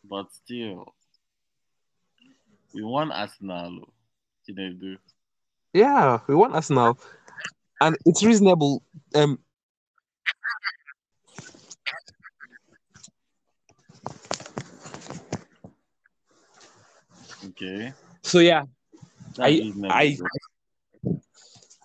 but 0.04 0.32
still, 0.34 0.94
we 2.74 2.84
won 2.84 3.12
Arsenal. 3.12 3.90
Chinedu. 4.48 4.98
Yeah, 5.74 6.20
we 6.28 6.36
want 6.36 6.54
Arsenal, 6.54 7.00
and 7.82 7.98
it's 8.06 8.24
reasonable. 8.24 8.84
Um, 9.16 9.40
Okay. 17.46 17.94
so 18.22 18.40
yeah, 18.40 18.64
That's 19.36 19.40
I- 19.40 19.64
reasonable. 19.64 19.92
I 19.92 20.18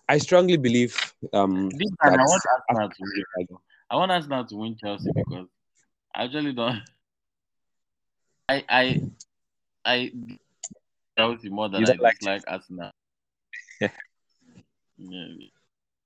I 0.09 0.19
strongly 0.19 0.57
believe 0.57 0.97
um 1.33 1.69
This 1.71 1.91
time 2.03 2.15
I 2.21 2.25
want 2.25 2.43
Arsenal 2.69 2.89
to 2.91 2.97
win. 3.01 3.59
I 3.91 3.97
want 3.97 4.11
Arsenal 4.13 4.45
to 4.47 4.57
win 4.57 4.77
Chelsea 4.77 5.11
because 5.15 5.49
I 6.15 6.25
actually 6.25 6.53
don't. 6.53 6.81
I 8.49 8.65
I 8.69 9.03
I 9.85 10.13
Chelsea 11.19 11.49
more 11.51 11.69
than 11.69 11.81
You 11.83 11.87
I 11.87 11.91
don't 11.91 12.01
like 12.03 12.19
dislike 12.19 12.43
Arsenal. 12.49 12.91
yeah. 13.81 13.89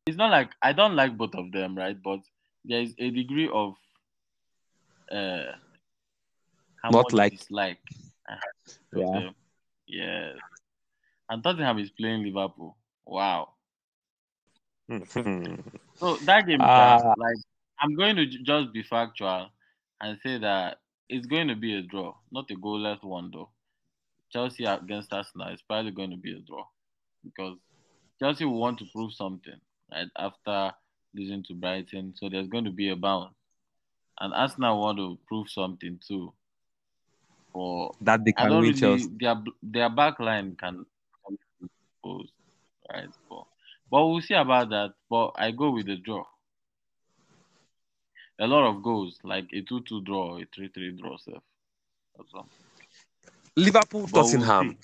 It's 0.06 0.16
not 0.16 0.30
like 0.32 0.50
I 0.60 0.72
don't 0.72 0.96
like 0.96 1.16
both 1.16 1.34
of 1.34 1.52
them, 1.52 1.76
right? 1.76 1.96
But 2.02 2.20
there 2.64 2.80
is 2.82 2.94
a 2.98 3.10
degree 3.10 3.48
of 3.52 3.74
uh 5.10 5.52
how 6.82 6.90
Not 6.90 7.04
much 7.04 7.12
like- 7.12 7.32
dislike. 7.38 7.78
I 8.28 8.32
have 8.32 8.42
of 8.66 8.98
Yeah. 8.98 9.20
them. 9.20 9.34
Yes. 9.86 10.36
And 11.28 11.42
Tottenham 11.42 11.78
is 11.78 11.90
playing 11.90 12.24
Liverpool. 12.24 12.76
Wow. 13.06 13.54
So 15.96 16.16
that 16.16 16.46
game, 16.46 16.60
ah. 16.60 16.98
sha, 16.98 17.14
like 17.16 17.36
I'm 17.80 17.94
going 17.94 18.16
to 18.16 18.26
just 18.26 18.72
be 18.72 18.82
factual 18.82 19.48
and 20.00 20.18
say 20.22 20.38
that 20.38 20.78
it's 21.08 21.26
going 21.26 21.48
to 21.48 21.54
be 21.54 21.76
a 21.78 21.82
draw, 21.82 22.14
not 22.30 22.50
a 22.50 22.54
goalless 22.54 23.02
one 23.04 23.30
though. 23.32 23.50
Chelsea 24.32 24.64
against 24.64 25.12
Arsenal 25.12 25.52
is 25.52 25.62
probably 25.62 25.90
going 25.90 26.10
to 26.10 26.16
be 26.16 26.32
a 26.32 26.40
draw 26.40 26.64
because 27.22 27.58
Chelsea 28.18 28.44
will 28.44 28.58
want 28.58 28.78
to 28.78 28.86
prove 28.92 29.12
something 29.12 29.60
right 29.92 30.08
after 30.16 30.72
losing 31.14 31.42
to 31.44 31.54
Brighton, 31.54 32.14
so 32.16 32.28
there's 32.28 32.48
going 32.48 32.64
to 32.64 32.70
be 32.70 32.88
a 32.88 32.96
bounce, 32.96 33.34
and 34.20 34.32
Arsenal 34.32 34.80
want 34.80 34.98
to 34.98 35.18
prove 35.28 35.50
something 35.50 36.00
too. 36.06 36.32
For 37.52 37.92
that 38.00 38.24
they 38.24 38.32
can 38.32 38.50
win 38.50 38.60
really 38.60 38.74
Chelsea. 38.74 39.10
their 39.20 39.36
their 39.62 39.90
back 39.90 40.18
line 40.18 40.56
can 40.56 40.86
can 41.26 41.38
exposed, 42.02 42.32
right? 42.90 43.10
But, 43.28 43.44
but 43.92 44.06
we'll 44.06 44.22
see 44.22 44.34
about 44.34 44.70
that. 44.70 44.94
But 45.10 45.32
I 45.36 45.50
go 45.50 45.70
with 45.70 45.86
the 45.86 45.96
draw. 45.96 46.24
A 48.40 48.46
lot 48.46 48.68
of 48.68 48.82
goals, 48.82 49.18
like 49.22 49.44
a 49.52 49.60
2-2 49.60 50.04
draw, 50.04 50.38
a 50.38 50.46
3-3 50.46 50.98
draw, 50.98 51.18
self. 51.18 51.42
That's 52.16 52.30
all. 52.34 52.48
Liverpool, 53.54 54.08
But 54.10 54.24
we'll 54.24 54.24
Tottenham. 54.24 54.78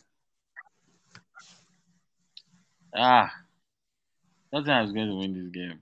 Ah, 2.94 3.32
Tottenham 4.52 4.84
is 4.86 4.92
going 4.92 5.08
to 5.08 5.14
win 5.16 5.34
this 5.34 5.48
game. 5.50 5.80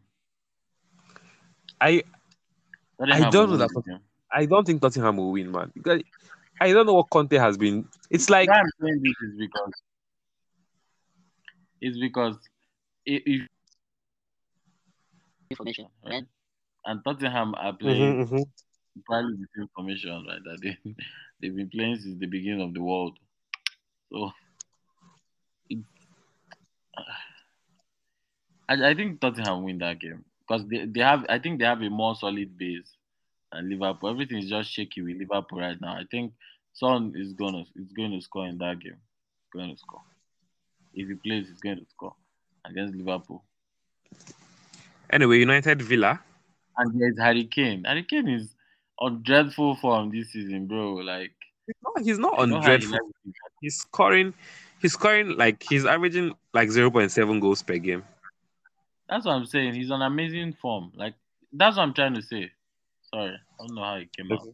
I 1.81 2.05
Tottenham 2.99 3.31
don't 3.31 3.51
know 3.51 3.57
that 3.57 3.83
game. 3.85 3.99
I 4.31 4.47
don't 4.47 4.65
think 4.65 4.81
Tottenham 4.81 5.17
will 5.17 5.33
win, 5.33 5.51
man. 5.51 5.73
Because 5.75 6.01
I 6.61 6.73
don't 6.73 6.87
know 6.87 6.95
what 6.95 7.11
Conte 7.11 7.37
has 7.37 7.59
been. 7.59 7.89
It's 8.09 8.31
like 8.31 8.49
I'm 8.49 8.65
saying 8.81 9.03
this 9.03 9.29
is 9.29 9.39
because 9.39 9.73
it's 11.81 11.99
because 11.99 12.37
i- 13.07 13.23
if 13.27 13.49
Information, 15.51 15.89
right, 16.05 16.25
and 16.87 17.05
Tottenham 17.05 17.55
are 17.57 17.73
playing 17.77 18.15
Mhm, 18.15 18.29
mhm. 18.29 18.45
probably 19.07 19.37
the 19.37 19.47
same 19.57 19.69
formation, 19.75 20.25
right? 20.29 20.43
That 20.45 20.61
they 20.63 20.77
they've 21.41 21.55
been 21.57 21.71
playing 21.71 21.99
since 21.99 22.19
the 22.19 22.27
beginning 22.27 22.63
of 22.63 22.75
the 22.75 22.83
world. 22.83 23.19
So 24.13 24.33
it, 25.71 25.79
I, 28.69 28.91
I 28.91 28.95
think 28.95 29.21
Tottenham 29.21 29.65
win 29.65 29.79
that 29.79 30.01
game 30.01 30.25
because 30.41 30.67
they, 30.69 30.85
they 30.87 31.01
have 31.01 31.25
I 31.29 31.39
think 31.39 31.59
they 31.59 31.65
have 31.67 31.83
a 31.83 31.91
more 31.91 32.15
solid 32.17 32.57
base 32.59 32.97
than 33.53 33.69
Liverpool. 33.71 34.11
Everything 34.11 34.39
is 34.39 34.49
just 34.51 34.71
shaky 34.73 35.03
with 35.03 35.17
Liverpool 35.19 35.61
right 35.61 35.81
now. 35.81 35.95
I 35.97 36.05
think 36.11 36.33
Son 36.73 37.13
is 37.17 37.33
gonna 37.35 37.65
is 37.77 37.93
going 37.93 38.13
to 38.13 38.21
score 38.21 38.47
in 38.47 38.59
that 38.59 38.81
game. 38.81 39.01
Going 39.53 39.71
to 39.73 39.79
score. 39.79 40.03
If 40.95 41.09
he 41.09 41.15
plays, 41.15 41.49
he's 41.49 41.61
going 41.61 41.79
to 41.79 41.87
score 41.91 42.15
against 42.69 42.95
Liverpool. 42.95 43.43
anyway, 45.11 45.39
United 45.39 45.83
Villa. 45.83 46.21
And 46.77 47.01
there's 47.01 47.19
Harry 47.19 47.45
Kane. 47.45 47.85
Harry 47.85 48.05
Kane 48.05 48.29
is 48.29 48.55
on 48.99 49.23
dreadful 49.23 49.77
form 49.77 50.11
this 50.11 50.33
season, 50.33 50.67
bro. 50.67 50.95
Like 50.95 51.33
He's 51.67 51.77
not, 51.83 52.05
he's 52.05 52.19
not 52.19 52.39
on 52.39 52.51
know 52.51 52.61
how 52.61 52.73
he 52.73 52.79
dreadful. 52.79 53.11
He's 53.61 53.77
scoring. 53.77 54.35
He's 54.81 54.93
scoring 54.93 55.37
like 55.37 55.63
he's 55.63 55.87
averaging 55.87 56.35
like 56.53 56.71
zero 56.71 56.91
point 56.91 57.11
seven 57.11 57.41
goals 57.41 57.63
per 57.63 57.79
game. 57.79 58.05
That's 59.09 59.25
what 59.25 59.33
I'm 59.33 59.47
saying. 59.47 59.75
He's 59.75 59.91
on 59.91 60.03
amazing 60.03 60.57
form. 60.61 60.93
Like 60.95 61.15
That's 61.53 61.77
what 61.77 61.85
I'm 61.85 61.95
trying 61.95 62.15
to 62.15 62.23
say. 62.23 62.53
Sorry, 63.15 63.31
I 63.35 63.67
don't 63.67 63.75
know 63.75 63.83
how 63.83 63.95
it 63.97 64.13
came 64.15 64.31
out. 64.33 64.47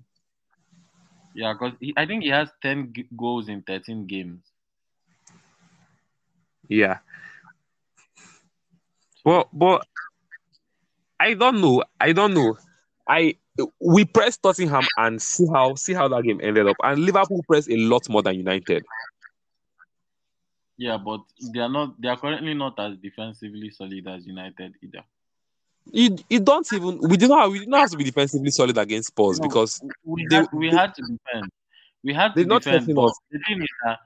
Yeah, 1.35 1.55
because 1.55 1.73
I 1.97 2.07
think 2.07 2.23
he 2.25 2.29
has 2.29 2.51
10 2.61 2.93
g- 2.95 3.07
goals 3.17 3.49
in 3.49 3.63
13 3.63 4.07
games. 4.07 4.43
Yeah. 6.69 6.99
But 9.25 9.49
but 9.53 9.87
I 11.21 11.35
don't 11.35 11.61
know. 11.61 11.85
I 12.01 12.13
don't 12.13 12.35
know. 12.35 12.57
I 13.09 13.37
we 13.81 14.05
pressed 14.05 14.43
Tottenham 14.43 14.85
and 14.97 15.21
see 15.21 15.47
how 15.53 15.75
see 15.75 15.93
how 15.95 16.09
that 16.09 16.23
game 16.25 16.41
ended 16.43 16.67
up. 16.67 16.77
And 16.83 17.01
Liverpool 17.05 17.43
pressed 17.47 17.71
a 17.71 17.77
lot 17.77 18.09
more 18.09 18.23
than 18.23 18.37
United. 18.37 18.85
Yeah, 20.79 20.97
but 20.97 21.21
they 21.53 21.61
are 21.61 21.69
not. 21.69 22.01
They 22.01 22.09
are 22.09 22.17
currently 22.17 22.55
not 22.55 22.79
as 22.81 22.97
defensively 22.97 23.71
solid 23.71 24.07
as 24.09 24.27
United 24.27 24.75
either. 24.83 25.05
You 25.93 26.17
you 26.31 26.41
don't 26.41 26.71
even 26.73 26.99
we 27.09 27.17
didn't 27.17 27.37
have 27.37 27.51
we 27.51 27.59
didn't 27.61 27.75
have 27.75 27.91
to 27.91 27.97
be 27.97 28.05
defensively 28.05 28.51
solid 28.51 28.79
against 28.79 29.09
Spurs 29.09 29.39
No, 29.39 29.49
because 29.49 29.81
we 30.05 30.27
they- 30.29 30.37
had, 30.37 30.49
we 30.53 30.71
they- 30.71 30.77
had 30.77 30.95
to 30.95 31.03
defend. 31.03 31.51
We 32.05 32.15
had 32.15 32.35
to 32.35 32.45
not 32.45 32.63
defend, 32.63 32.93
but 32.95 33.05
us. 33.07 33.19
the 33.31 33.39
thing 33.47 33.63
is 33.63 33.69
that 33.85 33.99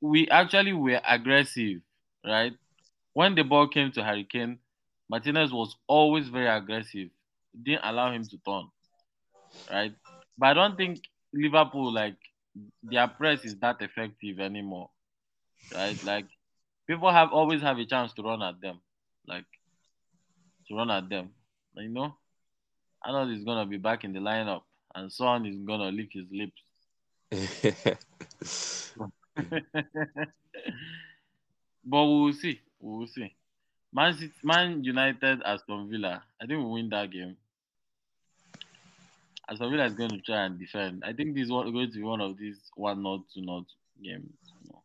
we 0.00 0.28
actually 0.28 0.72
were 0.72 1.00
aggressive, 1.06 1.80
right? 2.24 2.52
When 3.14 3.34
the 3.36 3.42
ball 3.42 3.68
came 3.68 3.92
to 3.92 4.04
Hurricane, 4.04 4.58
Martinez 5.08 5.52
was 5.52 5.76
always 5.86 6.28
very 6.28 6.48
aggressive. 6.48 7.08
Didn't 7.62 7.84
allow 7.84 8.12
him 8.12 8.24
to 8.24 8.38
turn, 8.44 8.68
right? 9.70 9.94
But 10.36 10.46
I 10.46 10.54
don't 10.54 10.76
think 10.76 11.00
Liverpool 11.32 11.92
like 11.92 12.16
their 12.82 13.06
press 13.06 13.44
is 13.44 13.56
that 13.60 13.80
effective 13.80 14.40
anymore, 14.40 14.90
right? 15.72 16.02
Like 16.02 16.26
people 16.88 17.10
have 17.10 17.32
always 17.32 17.62
have 17.62 17.78
a 17.78 17.86
chance 17.86 18.12
to 18.14 18.22
run 18.22 18.42
at 18.42 18.60
them, 18.60 18.80
like 19.28 19.46
to 20.68 20.76
run 20.76 20.90
at 20.90 21.08
them. 21.08 21.30
You 21.76 21.88
know, 21.88 22.16
Arnold 23.04 23.30
is 23.30 23.44
gonna 23.44 23.66
be 23.66 23.76
back 23.76 24.02
in 24.02 24.12
the 24.12 24.20
lineup, 24.20 24.62
and 24.92 25.12
Son 25.12 25.46
is 25.46 25.56
gonna 25.58 25.90
lick 25.90 26.10
his 26.12 26.26
lips. 26.32 26.60
but 31.84 32.04
we 32.04 32.20
will 32.20 32.32
see. 32.32 32.60
We 32.84 32.98
will 32.98 33.06
see. 33.06 33.34
Man, 33.92 34.12
City, 34.12 34.32
Man 34.42 34.84
United, 34.84 35.42
Aston 35.42 35.88
Villa. 35.88 36.22
I 36.40 36.46
think 36.46 36.58
we 36.62 36.66
win 36.70 36.90
that 36.90 37.10
game. 37.10 37.36
Aston 39.48 39.70
Villa 39.70 39.86
is 39.86 39.94
going 39.94 40.10
to 40.10 40.20
try 40.20 40.44
and 40.44 40.58
defend. 40.58 41.02
I 41.04 41.14
think 41.14 41.34
this 41.34 41.44
is 41.44 41.48
going 41.48 41.72
to 41.72 41.88
be 41.88 42.02
one 42.02 42.20
of 42.20 42.36
these 42.36 42.58
one 42.76 43.02
not 43.02 43.20
two 43.32 43.40
not 43.40 43.64
games. 44.02 44.28
you 44.62 44.70
know. 44.72 44.82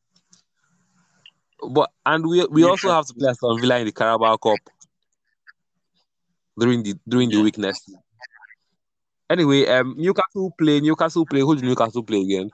but 1.75 1.91
and 2.05 2.25
we 2.25 2.45
we 2.47 2.61
Yeah. 2.61 2.69
also 2.69 2.89
have 2.89 3.05
to 3.07 3.13
play 3.13 3.29
Aston 3.29 3.59
Villa 3.59 3.79
in 3.79 3.85
the 3.87 3.91
Carabao 3.91 4.37
Cup 4.37 4.59
during 6.57 6.83
the 6.83 6.93
during 7.07 7.29
the 7.29 7.37
Yeah. 7.37 7.43
weakness. 7.43 7.79
Anyway, 9.29 9.65
um 9.67 9.95
Newcastle 9.97 10.51
play 10.57 10.79
Newcastle 10.79 11.25
play 11.25 11.41
who 11.41 11.55
did 11.55 11.65
Newcastle 11.65 12.03
play 12.03 12.21
again? 12.21 12.49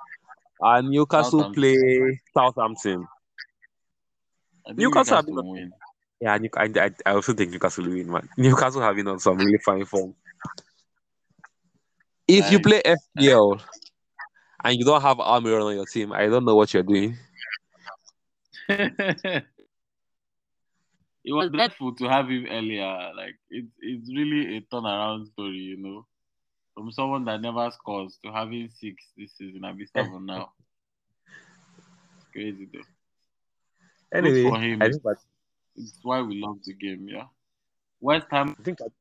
And 0.59 0.89
Newcastle 0.89 1.39
Southampton. 1.41 1.61
play 1.61 2.19
Southampton. 2.33 3.07
I 4.65 4.69
think 4.69 4.79
Newcastle 4.79 5.15
have 5.17 5.25
been- 5.25 5.35
will 5.35 5.51
win. 5.51 5.71
Yeah, 6.21 6.37
New- 6.37 6.49
I, 6.55 6.69
I, 6.75 6.91
I 7.05 7.11
also 7.11 7.33
think 7.33 7.51
Newcastle 7.51 7.83
will 7.85 7.93
win, 7.93 8.09
man. 8.11 8.29
Newcastle 8.37 8.81
have 8.81 8.95
been 8.95 9.07
on 9.07 9.19
some 9.19 9.37
really 9.37 9.57
fine 9.59 9.85
form. 9.85 10.15
If 12.27 12.51
you 12.51 12.59
play 12.59 12.81
FPL 12.83 13.61
and 14.63 14.77
you 14.77 14.85
don't 14.85 15.01
have 15.01 15.17
Almiron 15.17 15.65
on 15.65 15.75
your 15.75 15.85
team, 15.85 16.11
I 16.13 16.25
don't 16.27 16.45
know 16.45 16.55
what 16.55 16.73
you're 16.73 16.83
doing. 16.83 17.17
it 18.69 19.43
was 21.27 21.51
dreadful 21.51 21.93
to 21.95 22.05
have 22.09 22.27
him 22.29 22.45
earlier. 22.49 23.11
Like 23.15 23.35
it's 23.49 23.71
it's 23.79 24.09
really 24.15 24.57
a 24.57 24.61
turnaround 24.61 25.27
story, 25.27 25.57
you 25.57 25.77
know, 25.77 26.07
from 26.73 26.91
someone 26.91 27.25
that 27.25 27.41
never 27.41 27.69
scores 27.71 28.17
to 28.25 28.31
having 28.31 28.69
six 28.69 28.95
this 29.17 29.33
season 29.37 29.63
and 29.65 29.77
be 29.77 29.85
seven 29.85 30.25
now. 30.25 30.51
It's 32.17 32.25
crazy 32.31 32.67
though. 32.73 32.79
Anyway, 34.13 34.43
for 34.49 34.59
him. 34.59 34.81
I 34.81 34.89
think 34.89 35.03
that, 35.03 35.17
It's 35.75 35.99
why 36.03 36.21
we 36.21 36.41
love 36.41 36.59
the 36.63 36.73
game. 36.73 37.07
Yeah. 37.09 37.25
West 37.99 38.27
Ham. 38.31 38.55
I 38.59 38.63
think 38.63 38.77
that, 38.79 38.91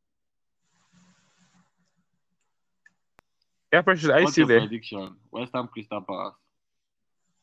yeah, 3.73 3.83
Precious, 3.83 4.09
are 4.11 4.21
you 4.21 4.29
still 4.29 4.47
there? 4.47 4.61
prediction? 4.61 5.17
West 5.31 5.53
Ham 5.55 5.69
Crystal 5.73 6.01
Palace. 6.01 6.35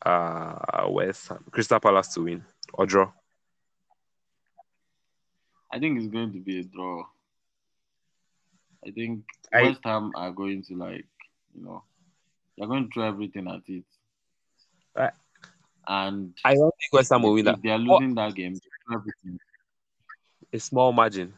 Uh, 0.04 0.88
West 0.90 1.28
Ham, 1.28 1.44
Crystal 1.52 1.80
Palace 1.80 2.08
to 2.14 2.22
win 2.24 2.44
or 2.74 2.86
draw. 2.86 3.12
I 5.72 5.80
think 5.80 5.98
it's 6.00 6.08
going 6.12 6.34
to 6.34 6.40
be 6.40 6.60
a 6.60 6.64
draw. 6.64 7.04
I 8.86 8.92
think 8.92 9.24
I- 9.54 9.64
West 9.64 9.82
Ham 9.84 10.12
are 10.16 10.32
going 10.32 10.64
to 10.64 10.76
like, 10.76 11.06
you 11.54 11.64
know, 11.64 11.84
they're 12.58 12.68
going 12.68 12.88
to 12.88 12.94
throw 12.94 13.08
everything 13.08 13.48
at 13.48 13.62
it. 13.68 13.84
I- 14.96 15.12
and 15.88 16.34
I 16.44 16.54
don't 16.54 16.74
think 16.80 16.94
West 16.94 17.12
Ham 17.12 17.24
will 17.24 17.34
win 17.34 17.46
that. 17.46 17.62
they 17.62 17.70
are 17.70 17.78
losing 17.78 18.16
that 18.16 18.36
game, 18.36 18.60
everything. 18.92 19.40
A 20.54 20.60
small 20.60 20.92
margin. 20.92 21.34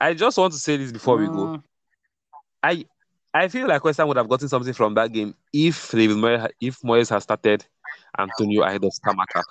I 0.00 0.14
just 0.14 0.36
want 0.36 0.52
to 0.52 0.58
say 0.58 0.76
this 0.76 0.92
before 0.92 1.16
we 1.16 1.26
go. 1.26 1.48
Mm, 1.48 1.62
I 2.62 2.86
I 3.32 3.48
feel 3.48 3.66
like 3.66 3.84
West 3.84 3.98
Ham 3.98 4.08
would 4.08 4.16
have 4.16 4.28
gotten 4.28 4.48
something 4.48 4.72
from 4.74 4.94
that 4.94 5.12
game 5.12 5.34
if 5.52 5.90
David 5.90 6.16
Moyes, 6.16 6.48
if 6.60 6.80
Moyes 6.80 7.10
had 7.10 7.22
started 7.22 7.64
Antonio 8.18 8.62
ahead 8.62 8.84
of 8.84 8.92
Scamacca. 8.92 9.42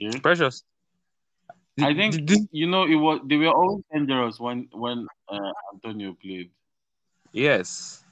Okay. 0.00 0.18
Precious. 0.20 0.62
I 1.80 1.94
think 1.94 2.26
did- 2.26 2.48
you 2.50 2.66
know 2.66 2.84
it 2.84 2.96
was 2.96 3.20
they 3.26 3.36
were 3.36 3.48
always 3.54 3.84
dangerous 3.92 4.40
when 4.40 4.68
when 4.72 5.06
uh, 5.28 5.52
Antonio 5.74 6.14
played. 6.20 6.50
yes. 7.32 8.04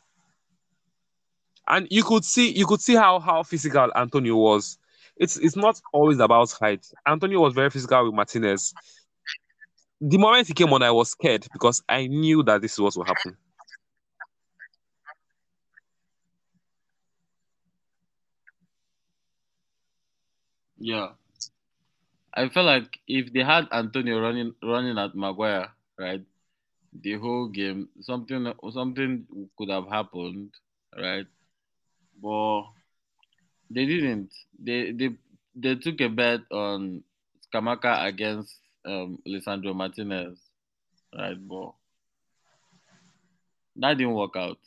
And 1.68 1.88
you 1.90 2.04
could 2.04 2.24
see 2.24 2.52
you 2.52 2.66
could 2.66 2.80
see 2.80 2.94
how 2.94 3.18
how 3.18 3.42
physical 3.42 3.90
Antonio 3.96 4.36
was. 4.36 4.78
It's 5.16 5.36
it's 5.36 5.56
not 5.56 5.80
always 5.92 6.20
about 6.20 6.50
height. 6.52 6.86
Antonio 7.06 7.40
was 7.40 7.54
very 7.54 7.70
physical 7.70 8.04
with 8.04 8.14
Martinez. 8.14 8.72
The 10.00 10.18
moment 10.18 10.46
he 10.46 10.54
came 10.54 10.72
on, 10.72 10.82
I 10.82 10.90
was 10.90 11.10
scared 11.10 11.46
because 11.52 11.82
I 11.88 12.06
knew 12.06 12.42
that 12.44 12.60
this 12.62 12.78
was 12.78 12.96
what 12.96 13.08
would 13.08 13.16
happen. 13.16 13.36
Yeah. 20.78 21.08
I 22.36 22.48
feel 22.50 22.64
like 22.64 23.00
if 23.08 23.32
they 23.32 23.42
had 23.42 23.68
Antonio 23.72 24.20
running 24.20 24.54
running 24.62 24.98
at 24.98 25.14
Maguire, 25.16 25.70
right, 25.98 26.24
the 26.92 27.14
whole 27.14 27.48
game, 27.48 27.88
something 28.00 28.52
something 28.72 29.26
could 29.58 29.70
have 29.70 29.88
happened, 29.88 30.50
right? 30.96 31.26
But 32.22 32.62
they 33.70 33.86
didn't. 33.86 34.32
They 34.58 34.92
they 34.92 35.10
they 35.54 35.74
took 35.76 36.00
a 36.00 36.08
bet 36.08 36.40
on 36.52 37.04
Scamacca 37.46 38.06
against 38.06 38.54
um 38.84 39.18
Lisandro 39.26 39.74
Martinez, 39.74 40.38
right? 41.16 41.38
But 41.48 41.72
that 43.76 43.96
didn't 43.98 44.14
work 44.14 44.36
out. 44.36 44.58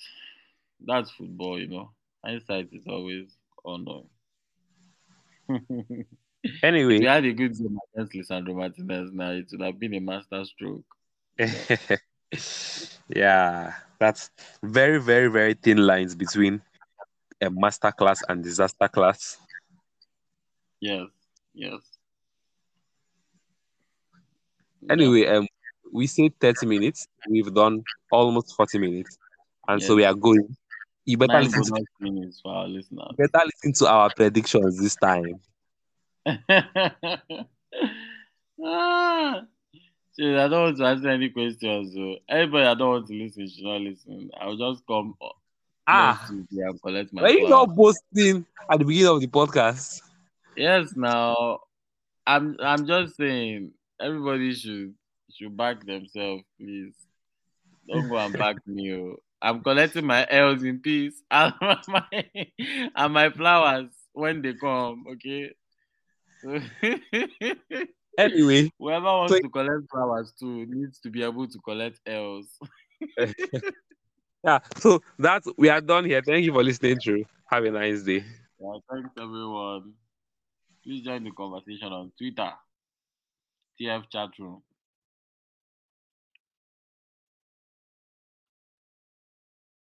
That's 0.86 1.12
football, 1.12 1.60
you 1.60 1.68
know. 1.68 1.92
Hindsight 2.24 2.70
is 2.74 2.88
always 2.88 3.28
unknown. 3.66 4.10
Anyway, 6.64 6.96
If 6.96 7.00
we 7.02 7.06
had 7.06 7.26
a 7.26 7.34
good 7.34 7.58
game 7.58 7.78
against 7.96 8.14
Lisandro 8.14 8.56
Martinez 8.56 9.12
now, 9.12 9.32
it 9.32 9.48
would 9.52 9.62
have 9.62 9.80
been 9.80 9.94
a 9.96 10.00
master 10.00 10.44
stroke. 10.46 10.86
yeah, 13.10 13.74
that's 14.00 14.30
very, 14.64 15.02
very, 15.02 15.30
very 15.30 15.54
thin 15.54 15.78
lines 15.86 16.16
between 16.16 16.62
a 17.42 17.50
master 17.50 17.92
class 17.92 18.22
and 18.30 18.44
disaster 18.44 18.88
class. 18.88 19.38
Yes, 20.80 21.08
yes. 21.54 21.80
Anyway, 24.90 25.28
um, 25.28 25.48
we 25.92 26.08
said 26.08 26.32
30 26.40 26.66
minutes. 26.66 27.08
We've 27.30 27.54
done 27.54 27.84
almost 28.12 28.56
40 28.56 28.80
minutes. 28.80 29.18
And 29.68 29.82
so 29.82 29.96
we 29.96 30.06
are 30.06 30.14
going. 30.14 30.56
You 31.06 31.18
better 31.18 31.34
Nine 31.34 31.44
listen 31.46 31.64
to, 31.64 31.86
minutes 32.00 32.40
for 32.42 32.54
our 32.54 32.68
listeners. 32.68 33.12
better 33.18 33.46
listen 33.46 33.74
to 33.74 33.92
our 33.92 34.10
predictions 34.14 34.80
this 34.80 34.96
time. 34.96 35.40
ah, 38.64 39.42
see, 40.14 40.36
I 40.36 40.48
don't 40.48 40.64
want 40.64 40.78
to 40.78 40.86
answer 40.86 41.10
any 41.10 41.30
questions. 41.30 41.94
So 41.94 42.16
anybody 42.30 42.66
I 42.66 42.74
don't 42.76 42.90
want 42.90 43.08
to 43.08 43.14
listen 43.14 43.48
should 43.50 43.64
not 43.64 43.82
listen. 43.82 44.30
I'll 44.40 44.58
just 44.58 44.86
come 44.88 45.16
Ah, 45.92 46.24
and 46.30 46.82
collect 46.84 47.12
my 47.12 47.24
were 47.24 47.30
you 47.30 47.50
not 47.50 47.76
boasting 47.76 48.46
at 48.72 48.78
the 48.78 48.86
beginning 48.86 49.08
of 49.16 49.22
the 49.22 49.28
podcast? 49.28 50.02
Yes, 50.56 50.94
now 50.96 51.62
I'm 52.28 52.58
I'm 52.62 52.86
just 52.86 53.18
saying 53.18 53.72
everybody 54.00 54.54
should 54.54 54.94
should 55.36 55.58
back 55.58 55.84
themselves, 55.84 56.44
please. 56.60 56.94
Don't 57.88 58.08
go 58.08 58.18
and 58.18 58.38
back 58.38 58.58
me. 58.68 58.94
oh. 58.94 59.16
I'm 59.42 59.64
collecting 59.64 60.06
my 60.06 60.28
L's 60.30 60.64
in 60.64 60.80
peace 60.80 61.24
and 61.32 61.54
my 61.88 62.26
and 62.96 63.14
my 63.14 63.30
flowers 63.32 63.90
when 64.14 64.44
they 64.44 64.54
come. 64.54 65.06
Okay. 65.14 65.52
Anyway, 68.18 68.70
Whoever 68.78 69.06
wants 69.06 69.34
So- 69.34 69.40
to 69.40 69.50
collect 69.50 69.90
flowers 69.90 70.34
too 70.38 70.66
needs 70.68 71.00
to 71.02 71.10
be 71.10 71.24
able 71.24 71.48
to 71.48 71.60
collect 71.60 72.00
L's. 72.06 72.60
yeah. 74.44 74.60
So 74.78 75.02
that's 75.18 75.48
we 75.58 75.70
are 75.70 75.80
done 75.80 76.04
here. 76.04 76.22
Thank 76.22 76.44
you 76.46 76.52
for 76.52 76.62
listening 76.64 77.00
through. 77.00 77.24
Have 77.46 77.64
a 77.64 77.72
nice 77.72 78.04
day. 78.04 78.26
Yeah, 78.60 78.78
thanks 78.92 79.10
everyone. 79.18 79.94
Please 80.84 81.06
join 81.06 81.24
the 81.24 81.32
conversation 81.32 81.94
on 81.94 82.12
Twitter. 82.18 82.52
TF 83.80 84.04
chat 84.12 84.30
room. 84.38 84.62